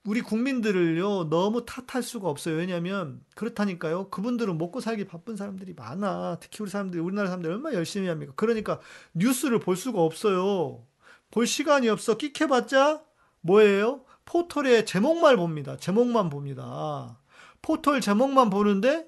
[0.07, 2.57] 우리 국민들을요 너무 탓할 수가 없어요.
[2.57, 4.11] 왜냐하면 그렇다니까요.
[4.11, 6.39] 그분들은 먹고 살기 바쁜 사람들이 많아.
[6.41, 8.33] 특히 우리 사람들이 우리나라 사람들이 얼마나 열심히 합니까?
[8.37, 8.81] 그러니까
[9.15, 10.85] 뉴스를 볼 수가 없어요.
[11.31, 12.17] 볼 시간이 없어.
[12.17, 13.03] 끽해봤자
[13.45, 14.05] 뭐예요?
[14.25, 15.77] 포털에 제목만 봅니다.
[15.77, 17.21] 제목만 봅니다.
[17.61, 19.07] 포털 제목만 보는데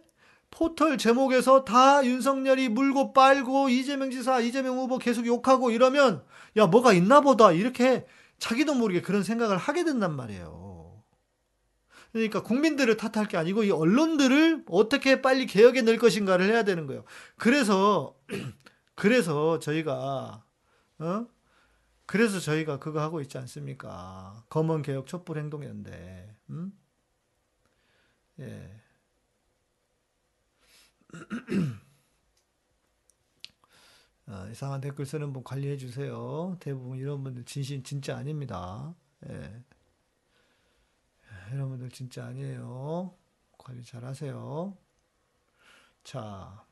[0.51, 6.22] 포털 제목에서 다 윤석열이 물고 빨고 이재명 지사, 이재명 후보 계속 욕하고 이러면
[6.57, 8.07] 야 뭐가 있나 보다 이렇게
[8.39, 11.03] 자기도 모르게 그런 생각을 하게 된단 말이에요.
[12.12, 17.05] 그러니까 국민들을 탓할 게 아니고 이 언론들을 어떻게 빨리 개혁에 넣을 것인가를 해야 되는 거예요.
[17.37, 18.14] 그래서
[18.95, 20.45] 그래서 저희가
[20.99, 21.26] 어?
[22.07, 24.45] 그래서 저희가 그거 하고 있지 않습니까?
[24.49, 26.37] 검언 개혁 촛불 행동연대.
[26.51, 26.73] 음?
[28.39, 28.81] 예.
[34.27, 36.57] 어, 이상한 댓글 쓰는 분 관리해 주세요.
[36.61, 38.95] 대부분 이런 분들 진심 진짜 아닙니다.
[39.29, 39.35] 예.
[39.35, 39.65] 예.
[41.55, 43.15] 이런 분들 진짜 아니에요.
[43.59, 44.77] 관리 잘 하세요.
[46.05, 46.65] 자,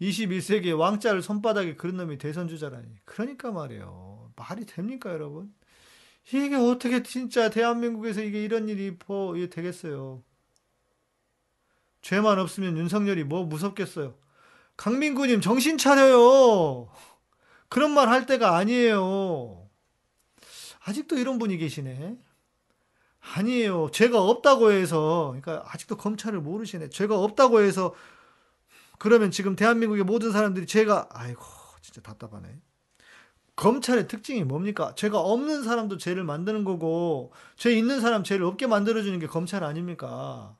[0.00, 3.00] 21세기에 왕자를 손바닥에 그런 놈이 대선 주자라니.
[3.04, 4.21] 그러니까 말이에요.
[4.36, 5.54] 말이 됩니까, 여러분?
[6.32, 10.22] 이게 어떻게 진짜 대한민국에서 이게 이런 일이 뭐 되겠어요.
[12.02, 14.14] 죄만 없으면 윤석열이 뭐 무섭겠어요.
[14.76, 16.88] 강민구님 정신 차려요.
[17.68, 19.68] 그런 말 할 때가 아니에요.
[20.84, 22.18] 아직도 이런 분이 계시네.
[23.36, 23.90] 아니에요.
[23.92, 26.88] 죄가 없다고 해서, 그러니까 아직도 검찰을 모르시네.
[26.90, 27.94] 죄가 없다고 해서,
[28.98, 31.42] 그러면 지금 대한민국의 모든 사람들이 죄가, 아이고,
[31.80, 32.60] 진짜 답답하네.
[33.56, 34.94] 검찰의 특징이 뭡니까?
[34.94, 40.56] 죄가 없는 사람도 죄를 만드는 거고, 죄 있는 사람 죄를 없게 만들어주는 게 검찰 아닙니까?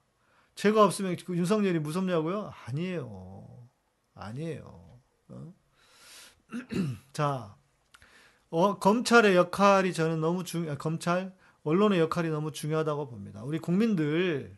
[0.55, 2.53] 죄가 없으면 그 윤석열이 무섭냐고요?
[2.67, 3.69] 아니에요.
[4.15, 5.01] 아니에요.
[5.29, 5.55] 어?
[7.13, 7.57] 자,
[8.51, 11.35] 어, 검찰의 역할이 저는 너무 중, 아, 검찰,
[11.65, 13.43] 언론의 역할이 너무 중요하다고 봅니다.
[13.45, 14.57] 우리 국민들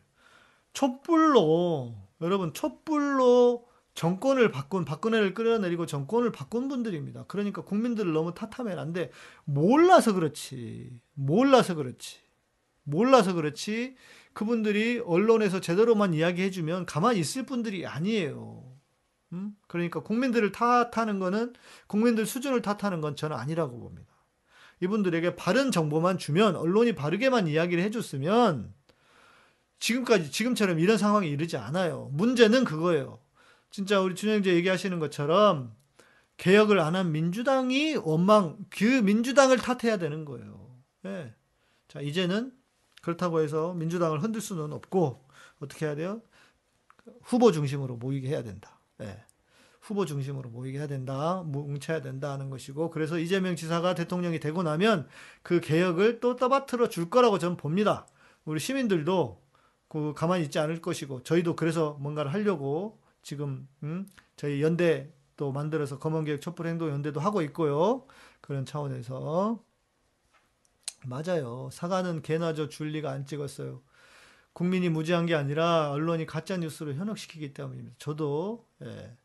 [0.72, 7.24] 촛불로, 여러분, 촛불로 정권을 바꾼, 박근혜를 끌어내리고 정권을 바꾼 분들입니다.
[7.28, 9.10] 그러니까 국민들을 너무 탓하면 안 돼.
[9.44, 10.90] 몰라서 그렇지.
[11.14, 12.18] 몰라서 그렇지.
[12.82, 13.94] 몰라서 그렇지.
[14.32, 18.64] 그분들이 언론에서 제대로만 이야기해 주면 가만히 있을 분들이 아니에요.
[19.32, 19.56] 음?
[19.68, 21.54] 그러니까 국민들을 탓하는 거는
[21.86, 24.12] 국민들 수준을 탓하는 건 저는 아니라고 봅니다.
[24.80, 28.74] 이분들에게 바른 정보만 주면 언론이 바르게만 이야기를 해 줬으면
[29.78, 32.10] 지금까지 지금처럼 이런 상황이 이르지 않아요.
[32.12, 33.23] 문제는 그거예요.
[33.74, 35.74] 진짜 우리 준영재 얘기하시는 것처럼
[36.36, 40.78] 개혁을 안 한 민주당이 원망 그 민주당을 탓해야 되는 거예요.
[41.02, 41.34] 네.
[41.88, 42.52] 자 이제는
[43.02, 45.24] 그렇다고 해서 민주당을 흔들 수는 없고
[45.58, 46.22] 어떻게 해야 돼요?
[47.22, 48.78] 후보 중심으로 모이게 해야 된다.
[48.98, 49.20] 네.
[49.80, 51.42] 후보 중심으로 모이게 해야 된다.
[51.44, 55.08] 뭉쳐야 된다 하는 것이고 그래서 이재명 지사가 대통령이 되고 나면
[55.42, 58.06] 그 개혁을 또 떠받들어 줄 거라고 저는 봅니다.
[58.44, 59.42] 우리 시민들도
[59.88, 64.06] 그 가만히 있지 않을 것이고 저희도 그래서 뭔가를 하려고 지금 음?
[64.36, 68.06] 저희 연대 또 만들어서 검언개혁 촛불행동 연대도 하고 있고요.
[68.40, 69.64] 그런 차원에서
[71.06, 71.68] 맞아요.
[71.72, 72.68] 사과는 개나죠.
[72.68, 73.82] 줄리가 안 찍었어요.
[74.52, 77.96] 국민이 무지한 게 아니라 언론이 가짜 뉴스로 현혹시키기 때문입니다.
[77.98, 79.16] 저도 예,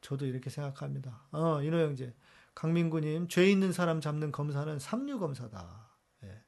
[0.00, 1.22] 저도 이렇게 생각합니다.
[1.30, 2.14] 어, 인호 형제,
[2.54, 5.88] 강민구님, 죄 있는 사람 잡는 검사는 삼류 검사다.
[6.24, 6.42] 예,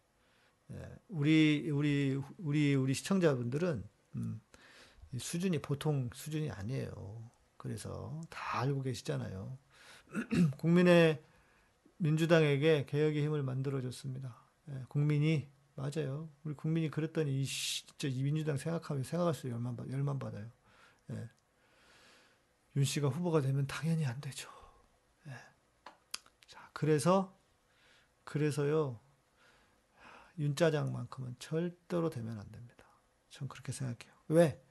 [0.72, 3.84] 예, 우리 우리 우리 우리 시청자분들은
[4.16, 4.40] 음,
[5.18, 7.30] 수준이 보통 수준이 아니에요.
[7.56, 9.58] 그래서 다 알고 계시잖아요.
[10.58, 11.22] 국민의
[11.98, 14.36] 민주당에게 개혁의 힘을 만들어줬습니다.
[14.70, 16.28] 예, 국민이 맞아요.
[16.44, 20.50] 우리 국민이 그랬더니 이 진짜 이 민주당 생각하면 생각할수록 열만 받 열만 받아요.
[21.10, 21.30] 예.
[22.76, 24.50] 윤 씨가 후보가 되면 당연히 안 되죠.
[25.26, 25.32] 예.
[26.46, 27.36] 자, 그래서
[28.24, 29.00] 그래서요.
[30.38, 32.84] 윤 짜장만큼은 절대로 되면 안 됩니다.
[33.30, 34.12] 전 그렇게 생각해요.
[34.28, 34.62] 왜?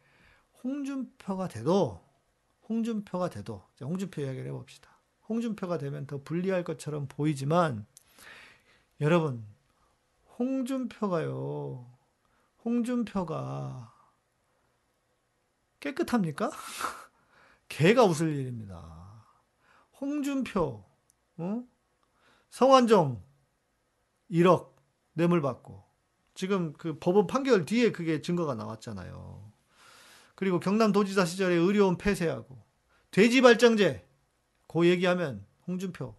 [0.65, 2.03] 홍준표가 돼도
[2.67, 4.89] 홍준표가 돼도 홍준표 이야기를 해봅시다.
[5.29, 7.85] 홍준표가 되면 더 불리할 것처럼 보이지만
[8.99, 9.45] 여러분
[10.39, 11.85] 홍준표가요.
[12.63, 13.93] 홍준표가
[15.79, 16.49] 깨끗합니까?
[17.69, 19.23] 개가 웃을 일입니다.
[20.01, 20.83] 홍준표,
[21.37, 21.63] 어?
[22.49, 23.23] 성완종
[24.31, 24.73] 1억
[25.13, 25.83] 뇌물 받고
[26.33, 29.44] 지금 그 법원 판결 뒤에 그게 증거가 나왔잖아요.
[30.35, 32.57] 그리고 경남도지사 시절에 의료원 폐쇄하고
[33.11, 34.05] 돼지 발정제
[34.67, 36.15] 그 얘기하면 홍준표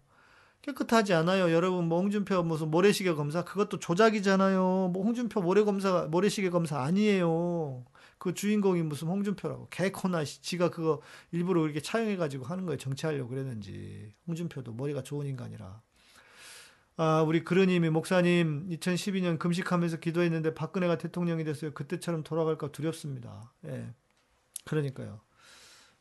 [0.63, 1.53] 깨끗하지 않아요.
[1.53, 4.91] 여러분 뭐 홍준표 무슨 모래시계 검사 그것도 조작이잖아요.
[4.93, 7.85] 뭐 홍준표 모래 검사 모래시계 검사 아니에요.
[8.19, 11.01] 그 주인공이 무슨 홍준표라고 개코나 지가 그거
[11.31, 15.83] 일부러 이렇게 차용해 가지고 하는 거에 정치하려고 그랬는지 홍준표도 머리가 좋은 인간이라
[16.99, 21.73] 아, 우리 그러님이 목사님 2012년 금식하면서 기도했는데 박근혜가 대통령이 됐어요.
[21.75, 23.53] 그때처럼 돌아갈까 두렵습니다.
[23.67, 23.93] 예.
[24.67, 25.21] 그러니까요.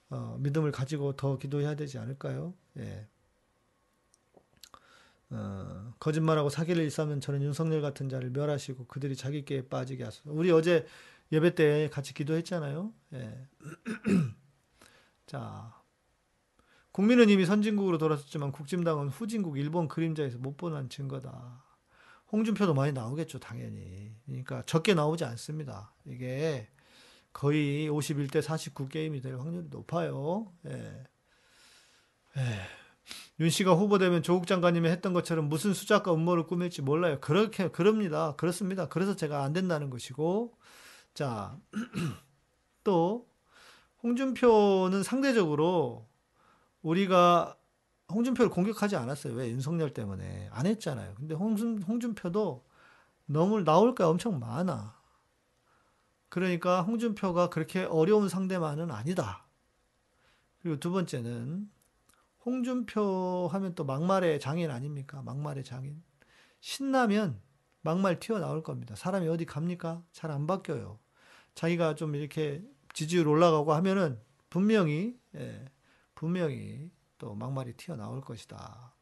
[0.09, 2.53] 어, 믿음을 가지고 더 기도해야 되지 않을까요?
[2.77, 3.07] 예.
[5.29, 10.31] 어, 거짓말하고 사기를 일삼는 저는 윤석열 같은 자를 멸하시고 그들이 자기께 빠지게 하소서.
[10.31, 10.85] 우리 어제
[11.31, 12.93] 예배 때 같이 기도했잖아요.
[13.13, 13.47] 예.
[15.25, 15.73] 자,
[16.91, 21.63] 국민은 이미 선진국으로 돌아섰지만 국진당은 후진국 일본 그림자에서 못 보는 증거다.
[22.31, 24.15] 홍준표도 많이 나오겠죠, 당연히.
[24.25, 25.93] 그러니까 적게 나오지 않습니다.
[26.05, 26.69] 이게
[27.35, 30.53] 거의 51대 49 게임이 될 확률이 높아요.
[30.67, 31.03] 예.
[32.37, 32.41] 예.
[33.41, 37.19] 윤 씨가 후보되면 조국 장관님이 했던 것처럼 무슨 수작과 음모를 꾸밀지 몰라요.
[37.19, 38.35] 그렇게 그럽니다.
[38.37, 38.87] 그렇습니다.
[38.87, 40.57] 그래서 제가 안 된다는 것이고
[41.13, 41.59] 자,
[42.85, 43.27] 또
[44.01, 46.07] 홍준표는 상대적으로
[46.83, 47.57] 우리가
[48.13, 49.33] 홍준표를 공격하지 않았어요.
[49.33, 49.49] 왜?
[49.49, 50.47] 윤석열 때문에.
[50.53, 51.15] 안 했잖아요.
[51.15, 52.63] 근데 홍준, 홍준표도
[53.25, 54.95] 너무 나올 게 엄청 많아.
[56.35, 59.47] 그러니까 홍준표가 그렇게 어려운 상대만은 아니다.
[60.59, 61.71] 그리고 두 번째는
[62.43, 65.21] 홍준표 하면 또 막말의 장인 아닙니까?
[65.21, 66.03] 막말의 장인.
[66.59, 67.39] 신나면
[67.83, 68.95] 막말 튀어나올 겁니다.
[68.95, 70.03] 사람이 어디 갑니까?
[70.11, 70.99] 잘 안 바뀌어요.
[71.53, 72.61] 자기가 좀 이렇게
[72.91, 74.19] 지지율 올라가고 하면은
[74.49, 75.63] 분명히, 예,
[76.15, 78.93] 분명히 또 막말이 튀어나올 것이다.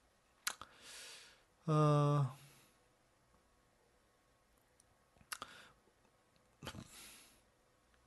[1.66, 2.38] 어,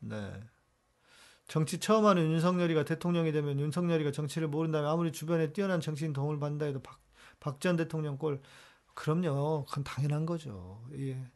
[0.09, 0.41] 네.
[1.47, 6.67] 정치 처음 하는 윤석열이가 대통령이 되면 윤석열이가 정치를 모른다면 아무리 주변에 뛰어난 정치인 도움을 받는다
[6.67, 7.01] 해도 박,
[7.41, 8.41] 박전 대통령 꼴
[8.95, 9.67] 그럼요.
[9.69, 10.83] 그건 당연한 거죠.
[10.99, 11.31] 예.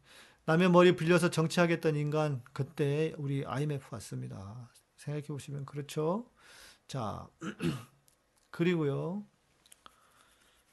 [0.47, 4.71] 남의 머리 빌려서 정치하겠다는 인간 그때 우리 IMF 왔습니다.
[4.97, 6.27] 생각해 보시면 그렇죠.
[6.89, 7.29] 자
[8.51, 9.25] 그리고요.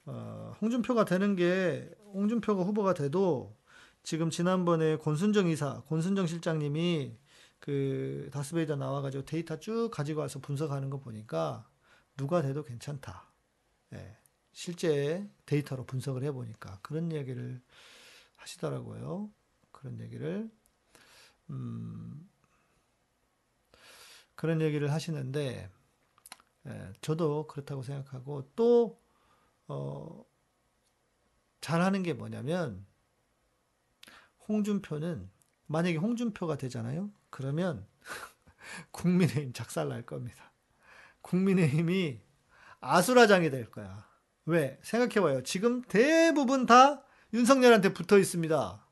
[0.05, 3.55] 어, 홍준표가 되는 게 홍준표가 후보가 돼도
[4.01, 7.17] 지금 지난번에 권순정 이사, 권순정 실장님이
[7.60, 11.70] 그 다스베이더 나와가지고 데이터 쭉 가지고 와서 분석하는 거 보니까
[12.16, 13.32] 누가 돼도 괜찮다.
[13.93, 14.18] 예,
[14.51, 17.62] 실제 데이터로 분석을 해보니까 그런 얘기를
[18.36, 19.32] 하시더라고요.
[19.72, 20.49] 그런 얘기를
[21.49, 22.30] 음,
[24.36, 25.70] 그런 얘기를 하시는데
[26.68, 29.01] 예, 저도 그렇다고 생각하고 또
[29.68, 30.24] 어,
[31.62, 32.86] 잘하는 게 뭐냐면
[34.47, 35.30] 홍준표는
[35.66, 37.12] 만약에 홍준표가 되잖아요.
[37.30, 37.86] 그러면
[38.91, 40.51] 국민의힘 작살 날 겁니다.
[41.21, 42.21] 국민의힘이
[42.80, 44.05] 아수라장이 될 거야.
[44.45, 44.80] 왜?
[44.82, 45.43] 생각해봐요.
[45.43, 47.03] 지금 대부분 다
[47.34, 48.84] 윤석열한테 붙어 있습니다.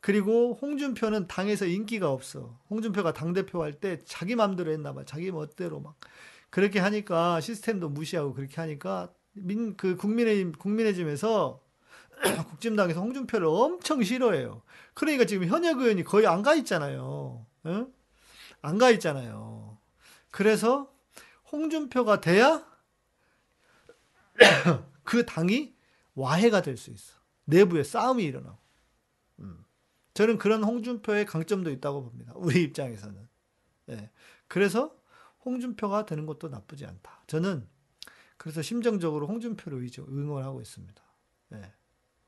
[0.00, 2.60] 그리고 홍준표는 당에서 인기가 없어.
[2.70, 5.04] 홍준표가 당대표 할 때 자기 맘대로 했나 봐.
[5.04, 5.96] 자기 멋대로 막.
[6.50, 11.60] 그렇게 하니까 시스템도 무시하고 그렇게 하니까 민, 그 국민의힘, 국민의힘에서
[12.50, 14.62] 국진당에서 홍준표를 엄청 싫어해요.
[14.94, 17.46] 그러니까 지금 현역 의원이 거의 안 가 있잖아요.
[17.66, 17.92] 응?
[18.62, 19.78] 안가 있잖아요.
[20.30, 20.92] 그래서
[21.52, 22.64] 홍준표가 돼야
[25.04, 25.74] 그 당이
[26.14, 27.14] 와해가 될 수 있어.
[27.44, 28.58] 내부에 싸움이 일어나고.
[29.40, 29.64] 음.
[30.14, 32.32] 저는 그런 홍준표의 강점도 있다고 봅니다.
[32.36, 33.28] 우리 입장에서는.
[33.86, 34.10] 네.
[34.48, 34.96] 그래서
[35.44, 37.22] 홍준표가 되는 것도 나쁘지 않다.
[37.26, 37.68] 저는
[38.36, 41.02] 그래서 심정적으로 홍준표를 응원하고 있습니다.
[41.50, 41.72] 네.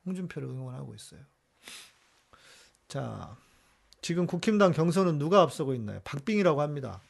[0.08, 1.20] 홍준표를 응원하고 있어요.
[2.88, 3.36] 자,
[4.00, 6.00] 지금 국힘당 경선은 누가 앞서고 있나요?
[6.04, 7.02] 박빙이라고 합니다.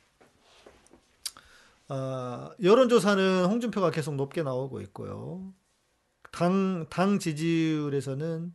[1.88, 5.54] 어, 여론조사는 홍준표가 계속 높게 나오고 있고요.
[6.32, 8.54] 당, 당 지지율에서는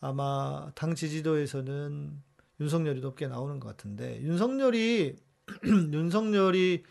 [0.00, 2.22] 아마 당 지지도에서는
[2.60, 5.16] 윤석열이 높게 나오는 것 같은데 윤석열이
[5.64, 6.84] 윤석열이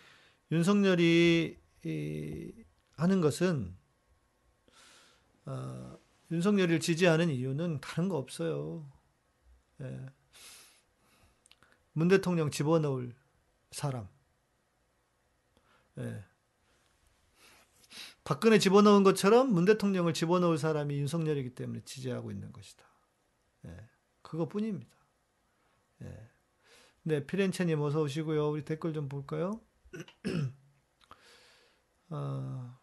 [0.52, 2.52] 윤석열이 이,
[2.96, 3.76] 하는 것은
[5.46, 5.99] 어,
[6.32, 8.90] 윤석열을 지지하는 이유는 다른 거 없어요.
[9.82, 10.06] 예.
[11.94, 13.16] 문 대통령 집어넣을
[13.72, 14.08] 사람.
[15.98, 16.24] 예.
[18.24, 22.86] 박근혜 집어넣은 것처럼 문 대통령을 집어넣을 사람이 윤석열이기 때문에 지지하고 있는 것이다.
[23.66, 23.90] 예.
[24.22, 24.96] 그것뿐입니다.
[26.04, 26.30] 예.
[27.04, 28.50] 네, 피렌체님 어서 오시고요.
[28.50, 29.60] 우리 댓글 좀 볼까요?
[32.10, 32.78] 어,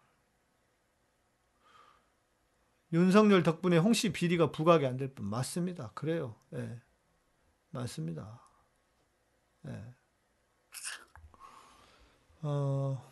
[2.92, 5.90] 윤석열 덕분에 홍씨 비리가 부각이 안 될 뿐 맞습니다.
[5.94, 6.34] 그래요.
[6.54, 6.80] 예.
[7.70, 8.40] 맞습니다.
[9.68, 9.94] 예.
[12.42, 13.02] 어,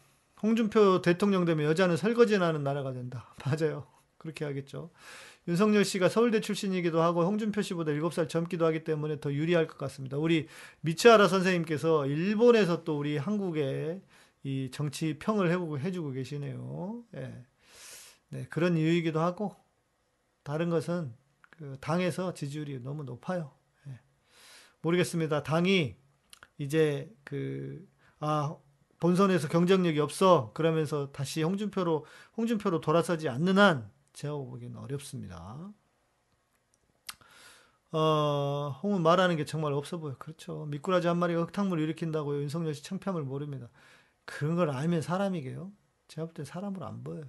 [0.42, 3.34] 홍준표 대통령 되면 여자는 설거지 나는 나라가 된다.
[3.44, 3.86] 맞아요.
[4.18, 4.90] 그렇게 하겠죠.
[5.46, 10.16] 윤석열 씨가 서울대 출신이기도 하고 홍준표 씨보다 7살 젊기도 하기 때문에 더 유리할 것 같습니다.
[10.16, 10.48] 우리
[10.80, 14.00] 미츠하라 선생님께서 일본에서 또 우리 한국의
[14.44, 15.50] 이 정치 평을
[15.80, 17.02] 해주고 계시네요.
[17.16, 17.44] 예.
[18.30, 19.54] 네, 그런 이유이기도 하고,
[20.44, 21.12] 다른 것은
[21.50, 23.52] 그 당에서 지지율이 너무 높아요.
[23.88, 23.98] 예.
[24.82, 25.42] 모르겠습니다.
[25.42, 25.96] 당이
[26.58, 27.88] 이제 그,
[28.20, 28.56] 아,
[29.00, 30.52] 본선에서 경쟁력이 없어.
[30.54, 35.72] 그러면서 다시 홍준표로, 홍준표로 돌아서지 않는 한 제가 보기에는 어렵습니다.
[37.92, 40.16] 어, 홍은 말하는 게 정말 없어 보여.
[40.18, 40.66] 그렇죠.
[40.66, 42.42] 미꾸라지 한 마리가 흙탕물 일으킨다고요.
[42.42, 43.68] 윤석열 씨 창피함을 모릅니다.
[44.24, 45.70] 그런 걸 알면 사람이게요.
[46.08, 47.24] 제가 볼때 사람으로 안 보여요.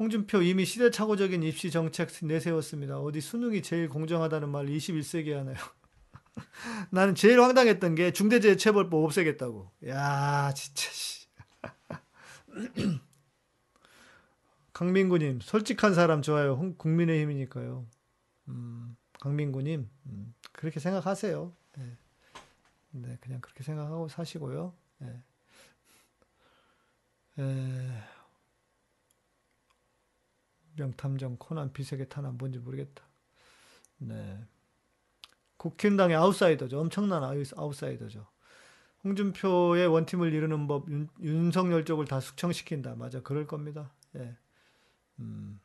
[0.00, 2.98] 홍준표 이미 시대착오적인 입시 정책 내세웠습니다.
[2.98, 5.56] 어디 수능이 제일 공정하다는 말 21세기에 하나요?
[6.90, 9.70] 나는 제일 황당했던 게 중대재해처벌법 없애겠다고.
[9.88, 11.28] 야, 진짜 씨.
[14.72, 16.74] 강민구님, 솔직한 사람 좋아요.
[16.78, 17.86] 국민의힘이니까요.
[18.48, 21.52] 음, 강민구님, 음, 그렇게 생각하세요.
[21.76, 21.98] 네.
[22.92, 24.72] 네, 그냥 그렇게 생각하고 사시고요.
[25.00, 25.22] 네.
[27.38, 28.19] 에...
[30.76, 33.04] 명탐정 코난 비세계 탄환 뭔지 모르겠다.
[33.98, 34.44] 네.
[35.56, 36.80] 국힘당의 아웃사이더죠.
[36.80, 38.26] 엄청난 아웃사이더죠.
[39.04, 42.94] 홍준표의 원팀을 이루는 법, 윤, 윤석열 쪽을 다 숙청시킨다.
[42.96, 43.92] 맞아, 그럴 겁니다.
[44.16, 44.36] 예.
[45.18, 45.60] 음.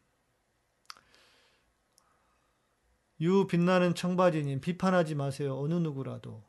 [3.21, 5.57] 유 빛나는 청바지님 비판하지 마세요.
[5.57, 6.43] 어느 누구라도.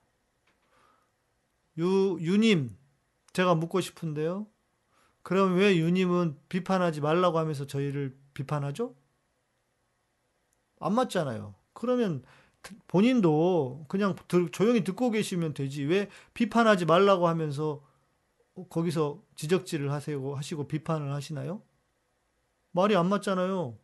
[1.79, 2.77] 유 유님
[3.33, 4.47] 제가 묻고 싶은데요.
[5.23, 8.95] 그럼 왜 유님은 비판하지 말라고 하면서 저희를 비판하죠?
[10.81, 11.55] 안 맞잖아요.
[11.73, 12.23] 그러면
[12.89, 14.17] 본인도 그냥
[14.53, 15.85] 조용히 듣고 계시면 되지.
[15.85, 17.83] 왜 비판하지 말라고 하면서
[18.71, 21.63] 거기서 지적질을 하세요 하시고 비판을 하시나요?
[22.73, 23.77] 말이 안 맞잖아요.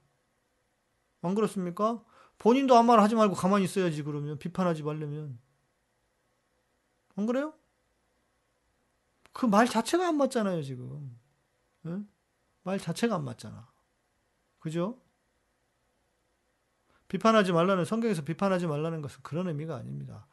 [1.23, 2.03] 안 그렇습니까?
[2.39, 5.39] 본인도 아무 말 하지 말고 가만히 있어야지 그러면 비판하지 말려면
[7.17, 7.55] 안 그래요?
[9.33, 11.19] 그 말 자체가 안 맞잖아요 지금.
[11.87, 12.09] 응?
[12.65, 13.72] 말 자체가 안 맞잖아.
[14.63, 14.97] 그죠?
[17.09, 20.27] 비판하지 말라는 성경에서 비판하지 말라는 것은 그런 의미가 아닙니다.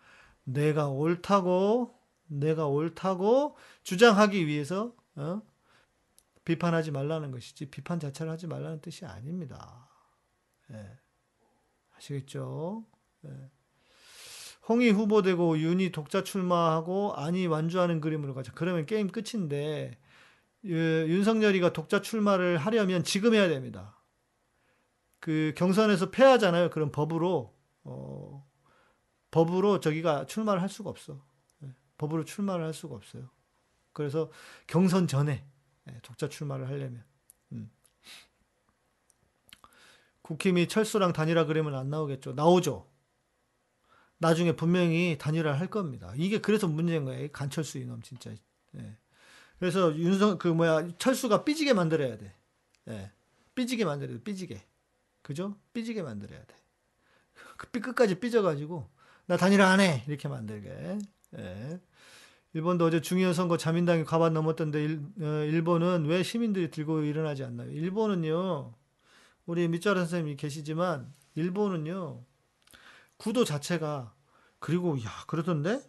[0.44, 5.42] 내가 옳다고 내가 옳다고 주장하기 위해서 어?
[6.46, 9.90] 비판하지 말라는 것이지 비판 자체를 하지 말라는 뜻이 아닙니다.
[10.72, 11.00] 예.
[11.98, 12.86] 아시겠죠?
[13.26, 13.30] 예.
[14.68, 18.52] 홍이 후보되고 윤이 독자 출마하고 안이 완주하는 그림으로 가자.
[18.54, 19.98] 그러면 게임 끝인데
[20.64, 23.99] 윤석열이가 독자 출마를 하려면 지금 해야 됩니다.
[25.20, 26.70] 그 경선에서 패하잖아요.
[26.70, 27.54] 그럼 법으로
[27.84, 28.50] 어,
[29.32, 31.22] 법으로 저기가 출마를 할 수가 없어.
[31.64, 31.74] 예.
[31.98, 33.30] 법으로 출마를 할 수가 없어요.
[33.94, 34.32] 그래서
[34.68, 35.46] 경선 전에
[35.90, 37.04] 예, 독자 출마를 하려면
[37.52, 37.70] 음.
[40.22, 42.34] 국힘이 철수랑 단일화 그림은 안 나오겠죠.
[42.34, 42.88] 나오죠.
[44.20, 46.14] 나중에 분명히 단일화를 할 겁니다.
[46.16, 47.30] 이게 그래서 문제인 거예요.
[47.32, 48.32] 간철수 이놈 진짜.
[48.76, 48.98] 예.
[49.58, 52.34] 그래서 윤석 그 뭐야 철수가 삐지게 만들어야 돼.
[52.90, 53.12] 예.
[53.56, 54.24] 삐지게 만들어야 돼.
[54.24, 54.62] 삐지게.
[55.22, 55.58] 그죠?
[55.74, 56.56] 삐지게 만들어야 돼.
[57.58, 58.90] 그 끝까지 삐져가지고
[59.26, 60.04] 나 단일화 안 해.
[60.08, 61.00] 이렇게 만들게.
[61.38, 61.80] 예.
[62.54, 67.70] 일본도 어제 중의원 선거 자민당이 과반 넘었던데 일, 어, 일본은 왜 시민들이 들고 일어나지 않나요?
[67.72, 68.74] 일본은요.
[69.46, 72.24] 우리 밑자라 선생님이 계시지만 일본은요.
[73.18, 74.14] 구도 자체가
[74.60, 75.82] 그리고 야 그러던데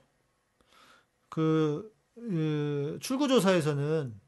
[1.31, 4.21] 그, 그 출구조사에서는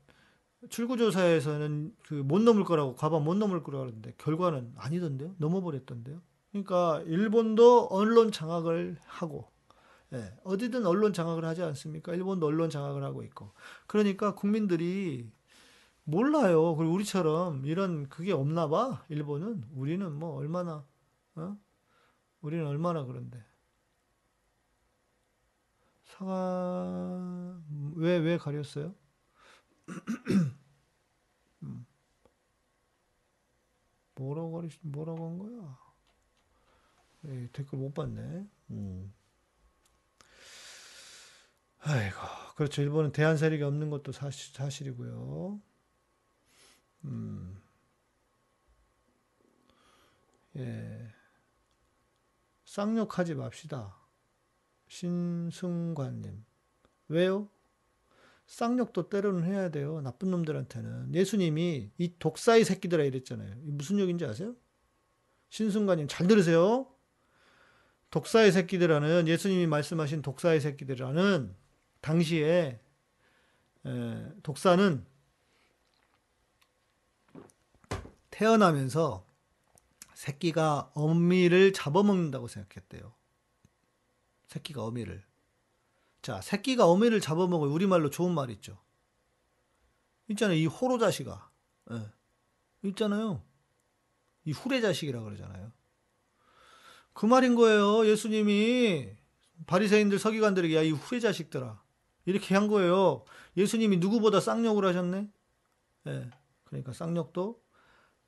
[0.71, 5.35] 출구조사에서는 그 못 넘을 거라고 과반 못 넘을 거라고 그러는데 결과는 아니던데요.
[5.39, 6.21] 넘어버렸던데요.
[6.53, 9.51] 그러니까 일본도 언론 장악을 하고
[10.13, 12.15] 예, 어디든 언론 장악을 하지 않습니까?
[12.15, 13.53] 일본도 언론 장악을 하고 있고.
[13.87, 15.31] 그러니까 국민들이
[16.05, 16.77] 몰라요.
[16.77, 19.05] 그리고 우리처럼 이런 그게 없나 봐.
[19.09, 20.85] 일본은 우리는 뭐 얼마나
[21.37, 21.57] 어?
[22.43, 23.43] 우리는 얼마나 그런데.
[26.05, 27.61] 사과
[27.97, 28.95] 왜왜 가렸어요?
[31.63, 31.87] 음.
[34.15, 35.79] 뭐라고 가리 뭐라고 한 거야?
[37.25, 38.47] 에이, 댓글 못 봤네.
[38.71, 39.15] 음.
[41.81, 42.17] 아이고,
[42.57, 42.83] 그렇죠.
[42.83, 45.61] 일본은 대한 세력이 없는 것도 사실, 사실이고요.
[47.05, 47.61] 음,
[50.57, 51.13] 예.
[52.65, 53.97] 쌍욕하지 맙시다.
[54.89, 56.45] 신승관님.
[57.09, 57.49] 왜요?
[58.53, 60.03] 쌍욕도 때로는 해야 돼요.
[60.03, 61.15] 나쁜 놈들한테는.
[61.15, 63.57] 예수님이 이 독사의 새끼들아 이랬잖아요.
[63.63, 64.55] 무슨 욕인지 아세요?
[65.49, 66.87] 신승관님 잘 들으세요.
[68.11, 71.57] 독사의 새끼들아는 예수님이 말씀하신 독사의 새끼들아는
[72.03, 72.79] 당시에
[74.43, 75.07] 독사는
[78.29, 79.27] 태어나면서
[80.13, 83.15] 새끼가 어미를 잡아먹는다고 생각했대요.
[84.49, 85.25] 새끼가 어미를.
[86.23, 88.79] 자, 새끼가 어미를 잡아먹을 우리말로 좋은 말 있죠.
[90.29, 90.57] 있잖아요.
[90.57, 91.51] 이 호로 자식아.
[91.91, 92.89] 예.
[92.89, 93.43] 있잖아요.
[94.45, 95.73] 이 후레 자식이라 그러잖아요.
[97.13, 98.07] 그 말인 거예요.
[98.07, 99.11] 예수님이
[99.67, 101.81] 바리새인들 서기관들에게 야 이 후레 자식들아
[102.25, 103.25] 이렇게 한 거예요.
[103.57, 105.29] 예수님이 누구보다 쌍욕을 하셨네.
[106.07, 106.31] 예.
[106.65, 107.61] 그러니까 쌍욕도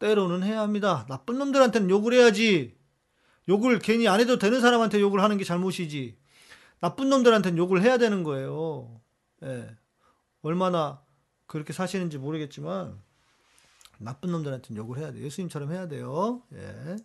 [0.00, 1.06] 때로는 해야 합니다.
[1.08, 2.76] 나쁜 놈들한테는 욕을 해야지.
[3.48, 6.18] 욕을 괜히 안 해도 되는 사람한테 욕을 하는 게 잘못이지.
[6.84, 9.00] 나쁜 놈들한테는 욕을 해야 되는 거예요.
[9.42, 9.74] 예.
[10.42, 11.02] 얼마나
[11.46, 13.00] 그렇게 사시는지 모르겠지만
[13.98, 15.20] 나쁜 놈들한테는 욕을 해야 돼.
[15.20, 16.42] 예수님처럼 해야 돼요.
[16.52, 16.96] 예.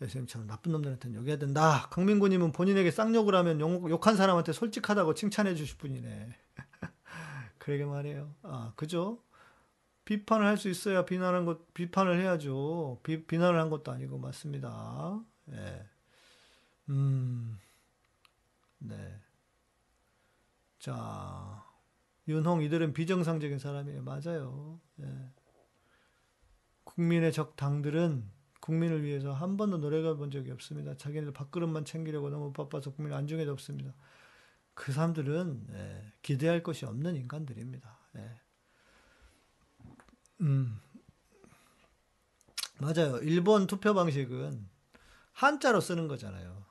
[0.00, 1.88] 예수님처럼 나쁜 놈들한테는 욕해야 된다.
[1.90, 6.36] 강민구님은 본인에게 쌍욕을 하면 욕, 욕한 사람한테 솔직하다고 칭찬해 주실 분이네.
[7.58, 8.32] 그러게 말이에요.
[8.44, 9.20] 아, 그죠?
[10.04, 13.00] 비판을 할 수 있어야 비난한 것, 비판을 해야죠.
[13.02, 15.20] 비, 비난을 한 것도 아니고, 맞습니다.
[15.50, 15.86] 예.
[16.88, 17.58] 음,
[18.84, 19.20] 네.
[20.78, 21.64] 자,
[22.28, 24.02] 윤홍, 이들은 비정상적인 사람이에요.
[24.02, 24.80] 맞아요.
[25.00, 25.30] 예.
[26.84, 28.28] 국민의 적 당들은
[28.60, 30.96] 국민을 위해서 한 번도 노래가 본 적이 없습니다.
[30.96, 33.94] 자기네들 밥그릇만 챙기려고 너무 바빠서 국민 안중에도 없습니다.
[34.74, 37.98] 그 사람들은 예, 기대할 것이 없는 인간들입니다.
[38.16, 38.40] 예.
[40.40, 40.80] 음,
[42.80, 43.18] 맞아요.
[43.18, 44.68] 일본 투표 방식은
[45.32, 46.64] 한자로 쓰는 거잖아요.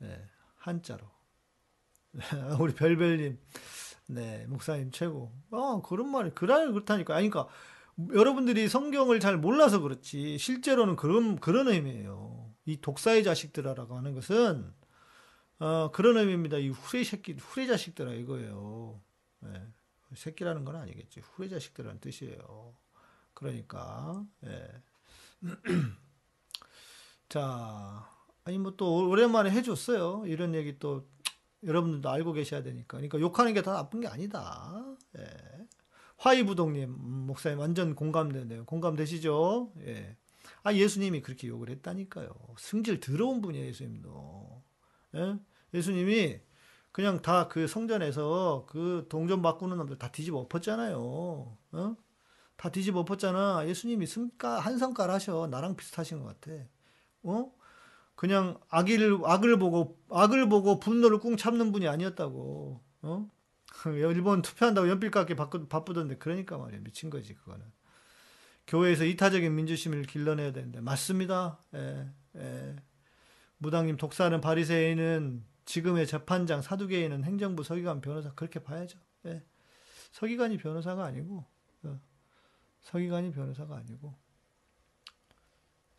[0.00, 1.17] 네, 한자로.
[2.60, 3.38] 우리 별별님,
[4.08, 5.32] 네, 목사님 최고.
[5.50, 7.16] 어, 그런 말이, 그날 그렇다니까.
[7.16, 7.52] 아니, 그러니까,
[8.14, 12.54] 여러분들이 성경을 잘 몰라서 그렇지, 실제로는 그런, 그런 의미예요.
[12.66, 14.72] 이 독사의 자식들아라고 하는 것은,
[15.60, 16.58] 어, 그런 의미입니다.
[16.58, 19.00] 이 후레 새끼, 후레 자식들아 이거예요.
[19.40, 19.50] 네,
[20.14, 21.20] 새끼라는 건 아니겠지.
[21.20, 22.76] 후레 자식들이라는 뜻이에요.
[23.34, 24.68] 그러니까 예.
[27.28, 28.08] 자
[28.44, 30.24] 아니 뭐 또 오랜만에 해줬어요.
[30.26, 31.08] 이런 얘기 또
[31.64, 32.96] 여러분들도 알고 계셔야 되니까.
[32.98, 34.84] 그러니까 욕하는 게 다 나쁜 게 아니다.
[35.18, 35.24] 예.
[36.18, 36.90] 화이부동님
[37.26, 38.64] 목사님 완전 공감되네요.
[38.66, 39.72] 공감되시죠?
[39.86, 40.16] 예.
[40.62, 42.28] 아 예수님이 그렇게 욕을 했다니까요.
[42.58, 44.62] 승질 더러운 분이에요 예수님도.
[45.16, 45.36] 예?
[45.74, 46.40] 예수님이
[46.92, 50.98] 그냥 다 그 성전에서 그 동전 바꾸는 놈들 다 뒤집어 엎었잖아요.
[51.72, 51.96] 어?
[52.56, 53.66] 다 뒤집어 엎었잖아.
[53.68, 55.46] 예수님이 승가 한 성깔 하셔.
[55.48, 56.52] 나랑 비슷하신 것 같아.
[57.22, 57.52] 어?
[58.18, 62.80] 그냥 악을 악을 보고 악을 보고 분노를 꾹 참는 분이 아니었다고.
[63.02, 63.30] 어?
[63.94, 67.64] 일본 투표한다고 연필 깎기 바쁘던데 그러니까 말이야 미친 거지 그거는.
[68.66, 71.60] 교회에서 이타적인 민주심을 길러내야 되는데 맞습니다.
[71.74, 72.76] 예, 예.
[73.58, 78.98] 무당님 독사는 바리새인은 지금의 재판장 사두개인은 행정부 서기관 변호사 그렇게 봐야죠.
[79.26, 79.44] 예.
[80.10, 81.44] 서기관이 변호사가 아니고
[81.84, 82.00] 어.
[82.80, 84.12] 서기관이 변호사가 아니고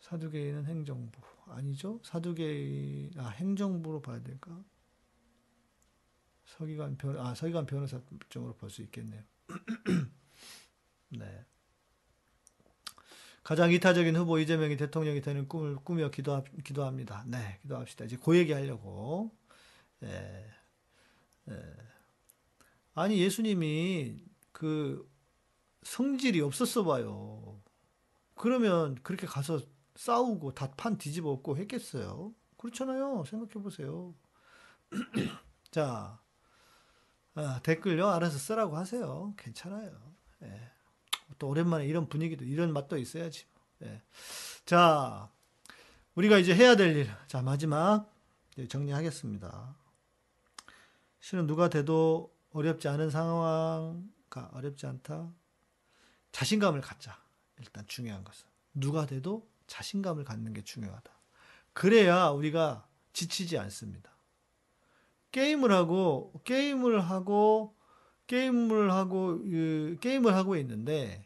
[0.00, 2.00] 사두개인은 행정부 아니죠?
[2.04, 4.62] 사두개인 아 행정부로 봐야 될까?
[6.46, 9.22] 서기관 변, 아 서기관 변호사 쪽으로 볼 수 있겠네요.
[11.10, 11.44] 네.
[13.42, 17.24] 가장 이타적인 후보 이재명이 대통령이 되는 꿈을 꾸며 기도 기도합니다.
[17.26, 18.04] 네, 기도합시다.
[18.04, 19.30] 이제 그 얘기 하려고.
[20.04, 20.46] 예.
[21.48, 21.76] 예.
[22.94, 24.22] 아니 예수님이
[24.52, 25.08] 그
[25.82, 27.60] 성질이 없었어 봐요.
[28.34, 29.60] 그러면 그렇게 가서
[29.96, 32.34] 싸우고 다판 뒤집어 엎고 했겠어요?
[32.56, 33.24] 그렇잖아요.
[33.24, 34.14] 생각해 보세요.
[35.70, 36.20] 자,
[37.34, 38.08] 아, 댓글요.
[38.08, 39.34] 알아서 쓰라고 하세요.
[39.38, 39.90] 괜찮아요.
[40.42, 40.70] 예.
[41.38, 43.46] 또 오랜만에 이런 분위기도, 이런 맛도 있어야지.
[43.82, 44.02] 예.
[44.64, 45.30] 자,
[46.14, 47.10] 우리가 이제 해야 될 일.
[47.28, 48.12] 자, 마지막
[48.68, 49.76] 정리하겠습니다.
[51.20, 55.32] 실은 누가 돼도 어렵지 않은 상황가 어렵지 않다.
[56.32, 57.22] 자신감을 갖자.
[57.58, 58.46] 일단 중요한 것은.
[58.74, 61.12] 누가 돼도 자신감을 갖는 게 중요하다.
[61.72, 64.10] 그래야 우리가 지치지 않습니다.
[65.30, 67.76] 게임을 하고, 게임을 하고,
[68.26, 71.24] 게임을 하고, 그, 게임을 하고 있는데,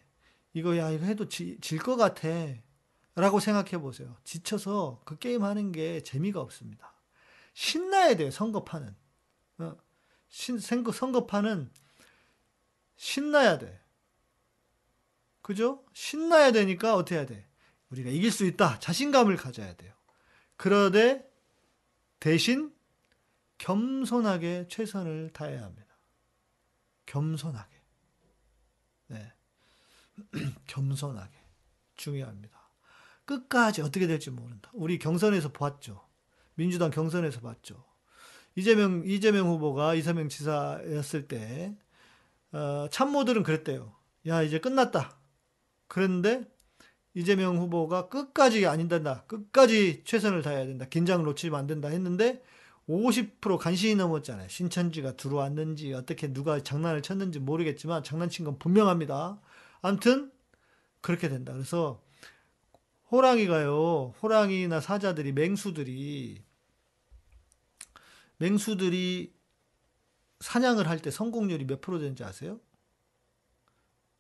[0.53, 2.29] 이거, 야, 이거 해도 질 것 같아.
[3.17, 4.17] 라고 생각해 보세요.
[4.25, 6.93] 지쳐서 그 게임 하는 게 재미가 없습니다.
[7.55, 8.95] 신나야 돼요, 선거판은.
[9.59, 9.77] 어,
[10.29, 11.71] 신, 선거, 선거판은
[12.97, 13.81] 신나야 돼.
[15.43, 15.85] 그죠?
[15.95, 17.47] 신나야 되니까 어떻게 해야 돼?
[17.95, 18.79] 우리가 이길 수 있다.
[18.81, 19.93] 자신감을 가져야 돼요.
[20.57, 21.25] 그러되
[22.21, 22.73] 대신
[23.59, 25.97] 겸손하게 최선을 다해야 합니다.
[27.07, 27.75] 겸손하게.
[29.09, 29.33] 네.
[30.67, 31.33] 겸손하게.
[31.97, 32.59] 중요합니다.
[33.25, 34.71] 끝까지 어떻게 될지 모른다.
[34.75, 36.07] 우리 경선에서 봤죠.
[36.55, 37.85] 민주당 경선에서 봤죠.
[38.57, 41.77] 이재명, 이재명 후보가 이재명 지사였을 때,
[42.53, 43.97] 어, 참모들은 그랬대요.
[44.27, 45.17] 야, 이제 끝났다.
[45.87, 46.45] 그런데
[47.15, 49.23] 이재명 후보가 끝까지 아닌단다.
[49.27, 50.85] 끝까지 최선을 다해야 된다.
[50.87, 52.43] 긴장을 놓치면 안 된다 했는데
[52.89, 54.49] 50% 간신히 넘었잖아요.
[54.49, 59.41] 신천지가 들어왔는지 어떻게 누가 장난을 쳤는지 모르겠지만 장난친 건 분명합니다.
[59.81, 60.33] 암튼
[61.01, 61.53] 그렇게 된다.
[61.53, 62.03] 그래서
[63.11, 64.15] 호랑이가요.
[64.21, 66.43] 호랑이나 사자들이 맹수들이
[68.39, 69.33] 맹수들이
[70.41, 72.61] 사냥을 할 때 성공률이 몇 프로 되는지 아세요?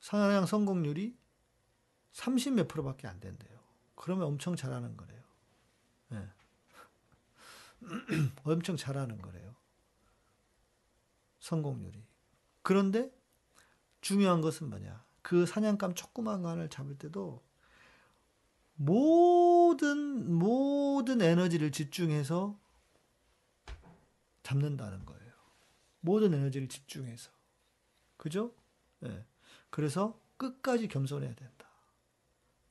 [0.01, 1.17] 사냥 성공률이
[2.15, 3.59] 30 몇 프로밖에 안 된대요.
[3.97, 5.23] 그러면 엄청 잘하는 거래요.
[6.09, 6.29] 네.
[8.45, 9.55] 엄청 잘하는 거래요.
[11.41, 12.03] 성공률이.
[12.63, 13.13] 그런데
[14.01, 15.05] 중요한 것은 뭐냐?
[15.23, 17.43] 그 사냥감 조그만 간을 잡을 때도
[18.77, 22.59] 모든 모든 에너지를 집중해서
[24.43, 25.33] 잡는다는 거예요.
[26.01, 27.31] 모든 에너지를 집중해서.
[28.17, 28.55] 그죠?
[29.01, 29.25] 네.
[29.71, 31.54] 그래서 끝까지 겸손해야 된다.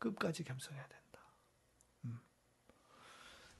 [0.03, 1.19] 끝까지 겸손해야 된다.
[2.03, 2.19] 음.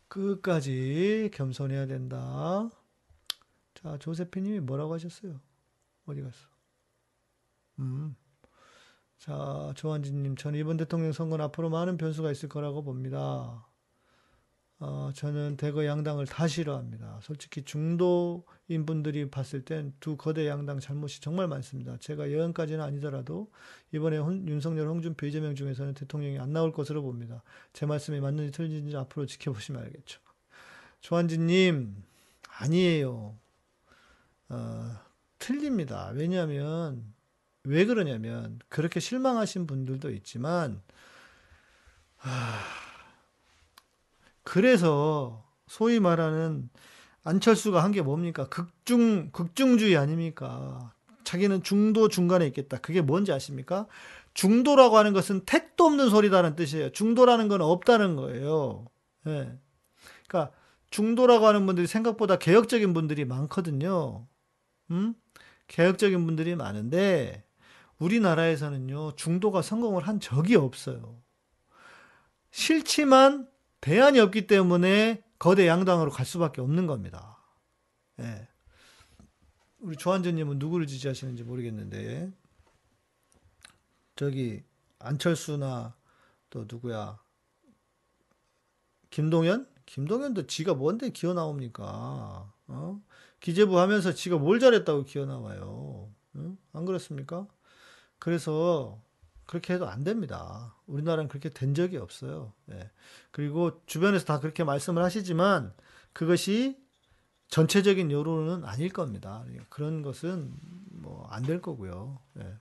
[0.09, 2.69] 끝까지 겸손해야 된다.
[3.75, 5.39] 자, 조세피님이 뭐라고 하셨어요?
[6.05, 6.49] 어디 갔어?
[7.79, 8.15] 음.
[9.17, 13.65] 자, 조한진님, 저는 이번 대통령 선거는 앞으로 많은 변수가 있을 거라고 봅니다.
[14.80, 17.19] 어, 저는 대거 양당을 다 싫어합니다.
[17.21, 21.97] 솔직히 중도인 분들이 봤을 땐 두 거대 양당 잘못이 정말 많습니다.
[21.97, 23.49] 제가 예언까지는 아니더라도
[23.93, 27.43] 이번에 홍, 윤석열, 홍준표, 이재명 중에서는 대통령이 안 나올 것으로 봅니다.
[27.71, 30.19] 제 말씀이 맞는지 틀린지 앞으로 지켜보시면 알겠죠.
[30.99, 32.03] 조한진님,
[32.59, 33.38] 아니에요.
[34.49, 34.99] 어,
[35.39, 36.11] 틀립니다.
[36.13, 37.13] 왜냐하면,
[37.63, 40.82] 왜 그러냐면, 그렇게 실망하신 분들도 있지만,
[42.17, 42.82] 하...
[44.43, 46.69] 그래서 소위 말하는
[47.23, 48.47] 안철수가 한 게 뭡니까?
[48.49, 50.93] 극중, 극중주의 아닙니까?
[51.23, 52.77] 자기는 중도 중간에 있겠다.
[52.77, 53.87] 그게 뭔지 아십니까?
[54.33, 56.91] 중도라고 하는 것은 택도 없는 소리다는 뜻이에요.
[56.91, 58.85] 중도라는 건 없다는 거예요.
[59.27, 59.31] 예.
[59.31, 59.59] 네.
[60.27, 60.53] 그러니까
[60.89, 64.27] 중도라고 하는 분들이 생각보다 개혁적인 분들이 많거든요.
[64.91, 65.13] 음?
[65.67, 67.43] 개혁적인 분들이 많은데
[67.99, 69.15] 우리나라에서는요.
[69.15, 71.21] 중도가 성공을 한 적이 없어요.
[72.51, 73.47] 싫지만
[73.84, 77.38] 대안이 없기 때문에 거대 양당으로 갈 수밖에 없는 겁니다.
[78.21, 78.47] 예.
[79.79, 82.31] 우리 조한전님은 누구를 지지하시는지 모르겠는데,
[84.15, 84.63] 저기,
[84.99, 85.97] 안철수나
[86.49, 87.19] 또 누구야,
[89.09, 89.67] 김동연?
[89.86, 92.53] 김동연도 지가 뭔데 기어 나옵니까?
[92.67, 93.01] 어?
[93.41, 96.09] 기재부 하면서 지가 뭘 잘했다고 기어 나와요.
[96.38, 96.57] 응?
[96.71, 97.47] 안 그렇습니까?
[98.17, 99.01] 그래서
[99.45, 100.75] 그렇게 해도 안 됩니다.
[100.87, 102.53] 우리나라는 그렇게 된 적이 없어요.
[102.71, 102.89] 예.
[103.31, 105.73] 그리고 주변에서 다 그렇게 말씀을 하시지만
[106.13, 106.77] 그것이
[107.49, 109.43] 전체적인 여론은 아닐 겁니다.
[109.69, 110.53] 그런 것은
[110.91, 112.19] 뭐 안 될 거고요.
[112.39, 112.53] 예.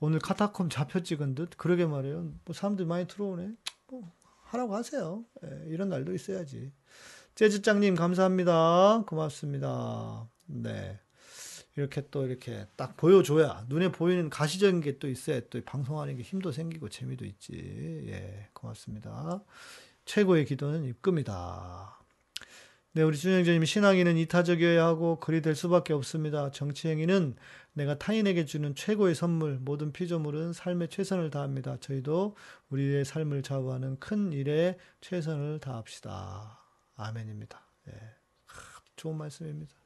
[0.00, 2.32] 오늘 카타콤 좌표 찍은 듯 그러게 말해요.
[2.44, 3.52] 뭐 사람들이 많이 들어오네.
[3.88, 4.12] 뭐
[4.44, 5.24] 하라고 하세요.
[5.44, 5.64] 예.
[5.68, 6.72] 이런 날도 있어야지.
[7.34, 9.04] 재즈장님 감사합니다.
[9.06, 10.28] 고맙습니다.
[10.46, 10.98] 네.
[11.76, 16.50] 이렇게 또 이렇게 딱 보여줘야 눈에 보이는 가시적인 게 또 있어야 또 방송하는 게 힘도
[16.52, 17.52] 생기고 재미도 있지.
[18.08, 19.42] 예, 고맙습니다.
[20.06, 22.00] 최고의 기도는 입금이다.
[22.92, 26.50] 네, 우리 준영자님 신앙인은 이타적이어야 하고 그리 될 수밖에 없습니다.
[26.50, 27.36] 정치행위는
[27.74, 31.76] 내가 타인에게 주는 최고의 선물, 모든 피조물은 삶에 최선을 다합니다.
[31.80, 32.36] 저희도
[32.70, 36.58] 우리의 삶을 좌우하는 큰 일에 최선을 다합시다.
[36.94, 37.60] 아멘입니다.
[37.88, 37.92] 예,
[38.96, 39.85] 좋은 말씀입니다.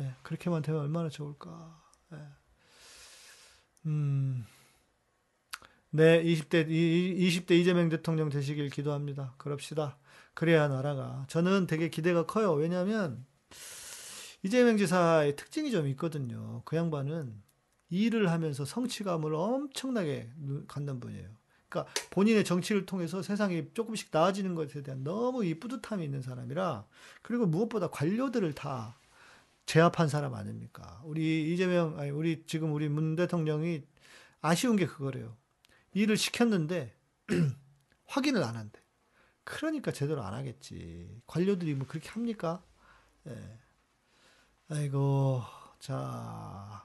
[0.00, 1.80] 예, 그렇게만 되면 얼마나 좋을까.
[2.12, 2.18] 예.
[3.86, 4.46] 음,
[5.90, 9.34] 네, 20대, 20대 이재명 대통령 되시길 기도합니다.
[9.38, 9.98] 그럽시다.
[10.34, 11.24] 그래야 나라가.
[11.28, 12.52] 저는 되게 기대가 커요.
[12.52, 13.26] 왜냐하면
[14.42, 16.62] 이재명 지사의 특징이 좀 있거든요.
[16.64, 17.42] 그 양반은
[17.90, 20.30] 일을 하면서 성취감을 엄청나게
[20.68, 21.28] 갖는 분이에요.
[21.68, 26.86] 그러니까 본인의 정치를 통해서 세상이 조금씩 나아지는 것에 대한 너무 이 뿌듯함이 있는 사람이라
[27.22, 28.99] 그리고 무엇보다 관료들을 다
[29.70, 31.00] 제압한 사람 아닙니까?
[31.04, 33.84] 우리 이재명 아니 우리 지금 우리 문 대통령이
[34.40, 35.36] 아쉬운 게 그거래요.
[35.92, 36.92] 일을 시켰는데
[38.06, 38.80] 확인을 안 한대.
[39.44, 41.22] 그러니까 제대로 안 하겠지.
[41.24, 42.64] 관료들이 뭐 그렇게 합니까?
[43.28, 43.58] 예.
[44.70, 45.40] 아이고,
[45.78, 46.84] 자,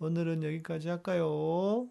[0.00, 1.88] 오늘은 여기까지 할까요?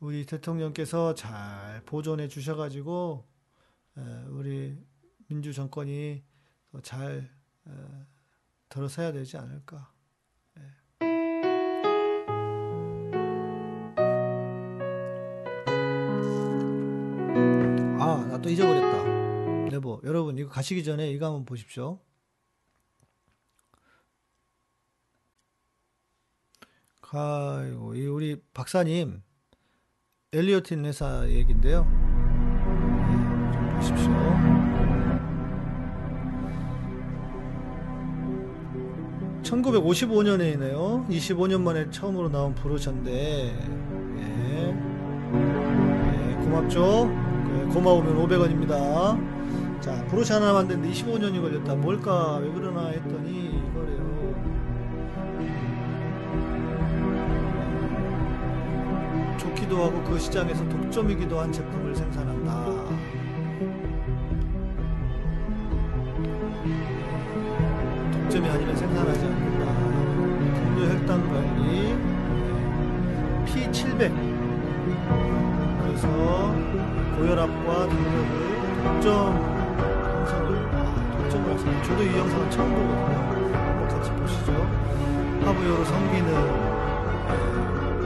[0.00, 3.28] 우리 대통령께서 잘 보존해 주셔가지고,
[3.98, 4.76] 예, 우리
[5.28, 6.24] 민주 정권이
[6.82, 7.30] 잘
[8.68, 9.92] 들어서야 되지 않을까.
[17.98, 19.72] 아, 나 또 잊어버렸다.
[19.72, 21.98] 여보, 여러분, 이거 가시기 전에 이거 한번 보십시오.
[27.10, 29.22] 아이고, 이 우리 박사님,
[30.32, 31.24] 엘리어틴 회사.
[31.24, 31.60] 네, 좀
[33.74, 34.15] 보십시오.
[39.46, 43.54] (1955년에이네요) (25년) 만에 처음으로 나온 브로셔인데
[44.18, 44.74] 예.
[45.34, 47.26] 예, 고맙죠
[47.72, 49.80] 고마우면 500원입니다.
[49.80, 51.74] 자, 브로시 하나 만드는데 25년이 걸렸다.
[51.74, 52.38] 뭘까?
[52.38, 54.06] 왜 그러나 했더니 이거래요.
[59.36, 62.75] 좋기도 하고 그 시장에서 독점이기도 한 제품을 생산한다.
[71.06, 71.96] 혈당 관리
[73.46, 74.12] P700
[75.82, 76.06] 그래서
[77.16, 79.06] 고혈압과 당뇨를 독점
[80.16, 80.76] 영상을 아,
[81.16, 83.16] 독점을 하시네 저도 이 영상을 처음 보거든요.
[83.88, 84.50] 같이 보시죠.
[85.44, 86.28] 하부요로 섬기는
[87.28, 87.32] 네,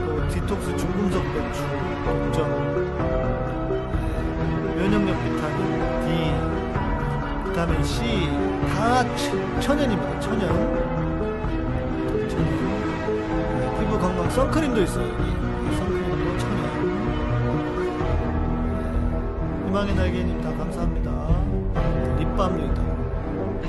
[0.05, 1.65] 또 디톡스 중금속 배출
[2.05, 2.37] 독점.
[4.37, 5.59] 네, 면역력 비타민
[6.05, 6.07] D
[7.49, 8.29] 비타민 C
[8.67, 9.03] 다
[9.59, 10.19] 천연입니다.
[10.19, 10.90] 천연 천연
[14.35, 15.31] 선크림도 있어요 여기
[19.67, 21.11] 희망의 날개님 다 감사합니다.
[22.19, 22.81] 립밤도 있다.
[23.61, 23.67] 네.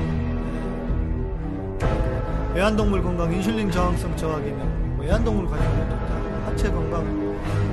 [2.58, 4.58] 애완동물 건강 인슐린 저항성 저하 기능
[4.96, 6.46] 뭐 애완동물 관련 것도 있다.
[6.46, 7.04] 하체 건강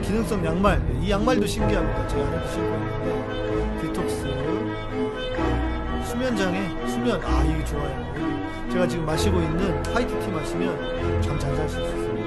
[0.04, 2.08] 기능성 양말 이 양말도 신기합니다.
[2.08, 4.28] 제 안에도 신고 있는데 디톡스
[6.06, 8.70] 수면 장애 수면 아 이게 좋아요.
[8.72, 12.19] 제가 지금 마시고 있는 화이트티 마시면 잠 잘 잘 수 있습니다.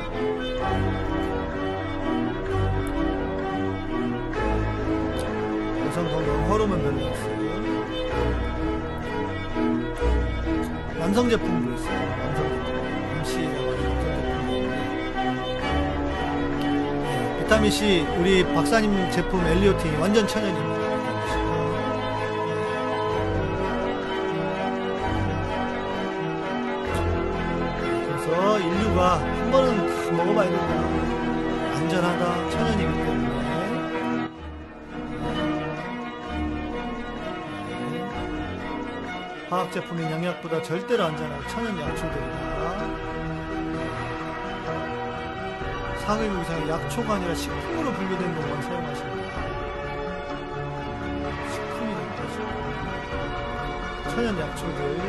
[6.97, 7.23] 밸런스
[10.99, 11.99] 남성 제품도 있어요.
[12.17, 14.67] 남성 제품 하는 남성 제품이
[17.03, 20.82] 네, 비타민C 우리 박사님 제품 엘리오틴 완전 천연입니다
[39.73, 42.53] 제품인 영약보다 절대로 안전한 천연 약초들이다.
[46.05, 49.33] 상위 의상이 약초가 아니라 식품으로 분류된 것만 사용하십니다.
[51.53, 52.37] 식품이라는 거죠.
[54.11, 55.01] 천연 약초들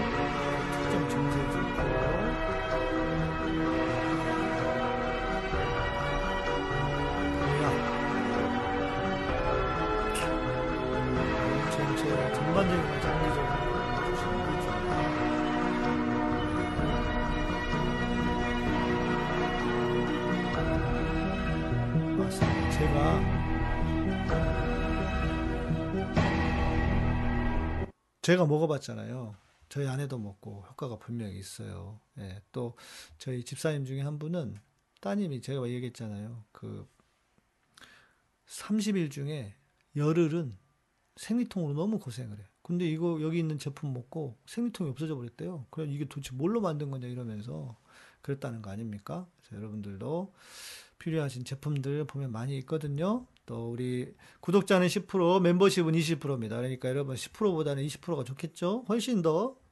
[28.23, 29.35] 제가 먹어봤잖아요.
[29.67, 31.99] 저희 아내도 먹고 효과가 분명히 있어요.
[32.19, 32.77] 예, 또
[33.17, 34.57] 저희 집사님 중에 한 분은
[35.01, 36.43] 따님이 제가 얘기했잖아요.
[36.53, 36.87] 그
[38.47, 39.53] 30일 중에
[39.97, 40.57] 열흘은
[41.17, 42.43] 생리통으로 너무 고생을 해.
[42.61, 45.67] 근데 이거 여기 있는 제품 먹고 생리통이 없어져 버렸대요.
[45.69, 47.77] 그럼 이게 도대체 뭘로 만든 거냐 이러면서
[48.21, 49.27] 그랬다는 거 아닙니까?
[49.35, 50.33] 그래서 여러분들도
[50.97, 53.27] 필요하신 제품들 보면 많이 있거든요.
[53.45, 56.57] 또 우리 구독자는 10%, 멤버십은 20%입니다.
[56.57, 58.85] 그러니까 여러분 10%보다는 20%가 좋겠죠?
[58.87, 59.63] 훨씬 더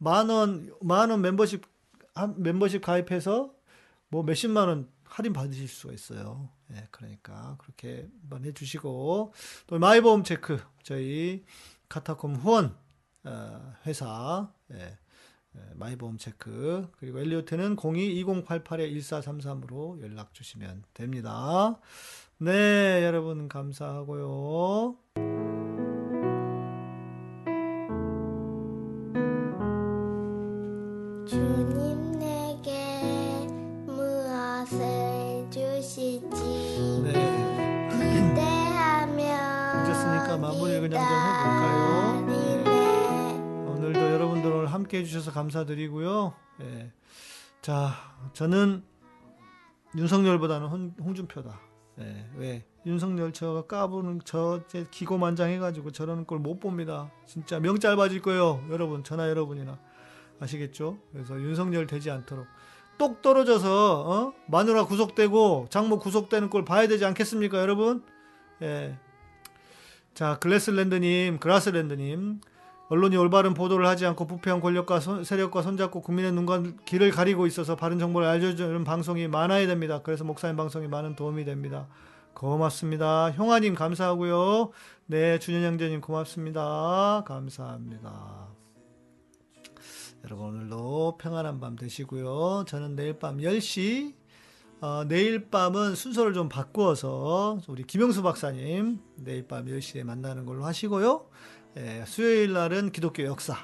[0.00, 1.62] 만 원, 만원 멤버십,
[2.36, 3.54] 멤버십 가입해서
[4.08, 6.48] 뭐 몇십만 원 할인 받으실 수가 있어요.
[6.72, 9.34] 예, 그러니까 그렇게 한번 해주시고
[9.66, 11.44] 또 마이보험 체크 저희
[11.90, 12.74] 카타콤 후원
[13.24, 14.96] 어, 회사 예,
[15.56, 21.78] 예, 마이보험 체크 그리고 엘리오트는 02-2088-1433으로 연락 주시면 됩니다.
[22.42, 24.96] 네, 여러분 감사하고요.
[31.26, 33.46] 주님 내게
[33.84, 36.30] 무엇을 주실지
[37.04, 37.12] 네,
[37.90, 39.22] 기대하며
[39.82, 41.12] 늦었으니까 마무리를 그냥 좀
[41.44, 42.70] 해볼까요?
[43.74, 46.32] 오늘도 여러분들 오늘 함께 해주셔서 감사드리고요.
[46.62, 46.90] 예.
[47.60, 47.90] 자,
[48.32, 48.82] 저는
[49.94, 51.68] 윤석열보다는 홍, 홍준표다.
[52.00, 52.64] 예, 왜?
[52.86, 57.10] 윤석열 저가 까부는 저제 기고만장해가지고 저러는 걸 못 봅니다.
[57.26, 59.04] 진짜 명 짧아질 거예요, 여러분.
[59.04, 59.78] 전화 여러분이나
[60.40, 60.98] 아시겠죠?
[61.12, 62.46] 그래서 윤석열 되지 않도록
[62.96, 64.32] 똑 떨어져서 어?
[64.46, 68.02] 마누라 구속되고 장모 구속되는 걸 봐야 되지 않겠습니까, 여러분?
[68.62, 68.96] 예.
[70.14, 72.40] 자, 글래스랜드님, 그라스랜드님,
[72.90, 77.76] 언론이 올바른 보도를 하지 않고 부패한 권력과 손- 세력과 손잡고 국민의 눈과 길을 가리고 있어서
[77.76, 80.00] 바른 정보를 알려주는 방송이 많아야 됩니다.
[80.02, 81.86] 그래서 목사님 방송이 많은 도움이 됩니다.
[82.34, 83.30] 고맙습니다.
[83.30, 84.70] 형아님 감사하고요.
[85.06, 87.22] 네, 준현 형제님 고맙습니다.
[87.26, 88.48] 감사합니다.
[90.24, 92.64] 여러분 오늘도 평안한 밤 되시고요.
[92.66, 94.14] 저는 내일 밤 10시
[94.80, 101.26] 어, 내일 밤은 순서를 좀 바꾸어서 우리 김영수 박사님 내일 밤 10시에 만나는 걸로 하시고요.
[101.76, 103.54] 예, 수요일 날은 기독교 역사,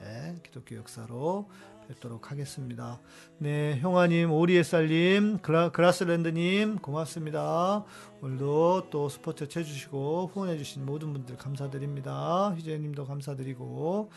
[0.00, 1.48] 예, 기독교 역사로
[1.88, 3.00] 뵙도록 하겠습니다.
[3.38, 7.84] 네, 형아님, 오리에살님, 그라, 그라스랜드님, 고맙습니다.
[8.22, 12.54] 오늘도 또 스포츠 쳐주시고 후원해주신 모든 분들 감사드립니다.
[12.54, 14.10] 희재님도 감사드리고,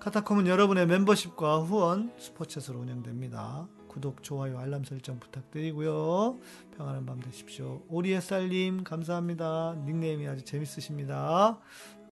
[0.00, 3.68] 카타콤은 여러분의 멤버십과 후원 스포츠로 운영됩니다.
[3.88, 6.38] 구독, 좋아요, 알람 설정 부탁드리고요.
[6.76, 7.82] 평안한 밤 되십시오.
[7.88, 9.74] 오리에살님, 감사합니다.
[9.86, 11.58] 닉네임이 아주 재밌으십니다.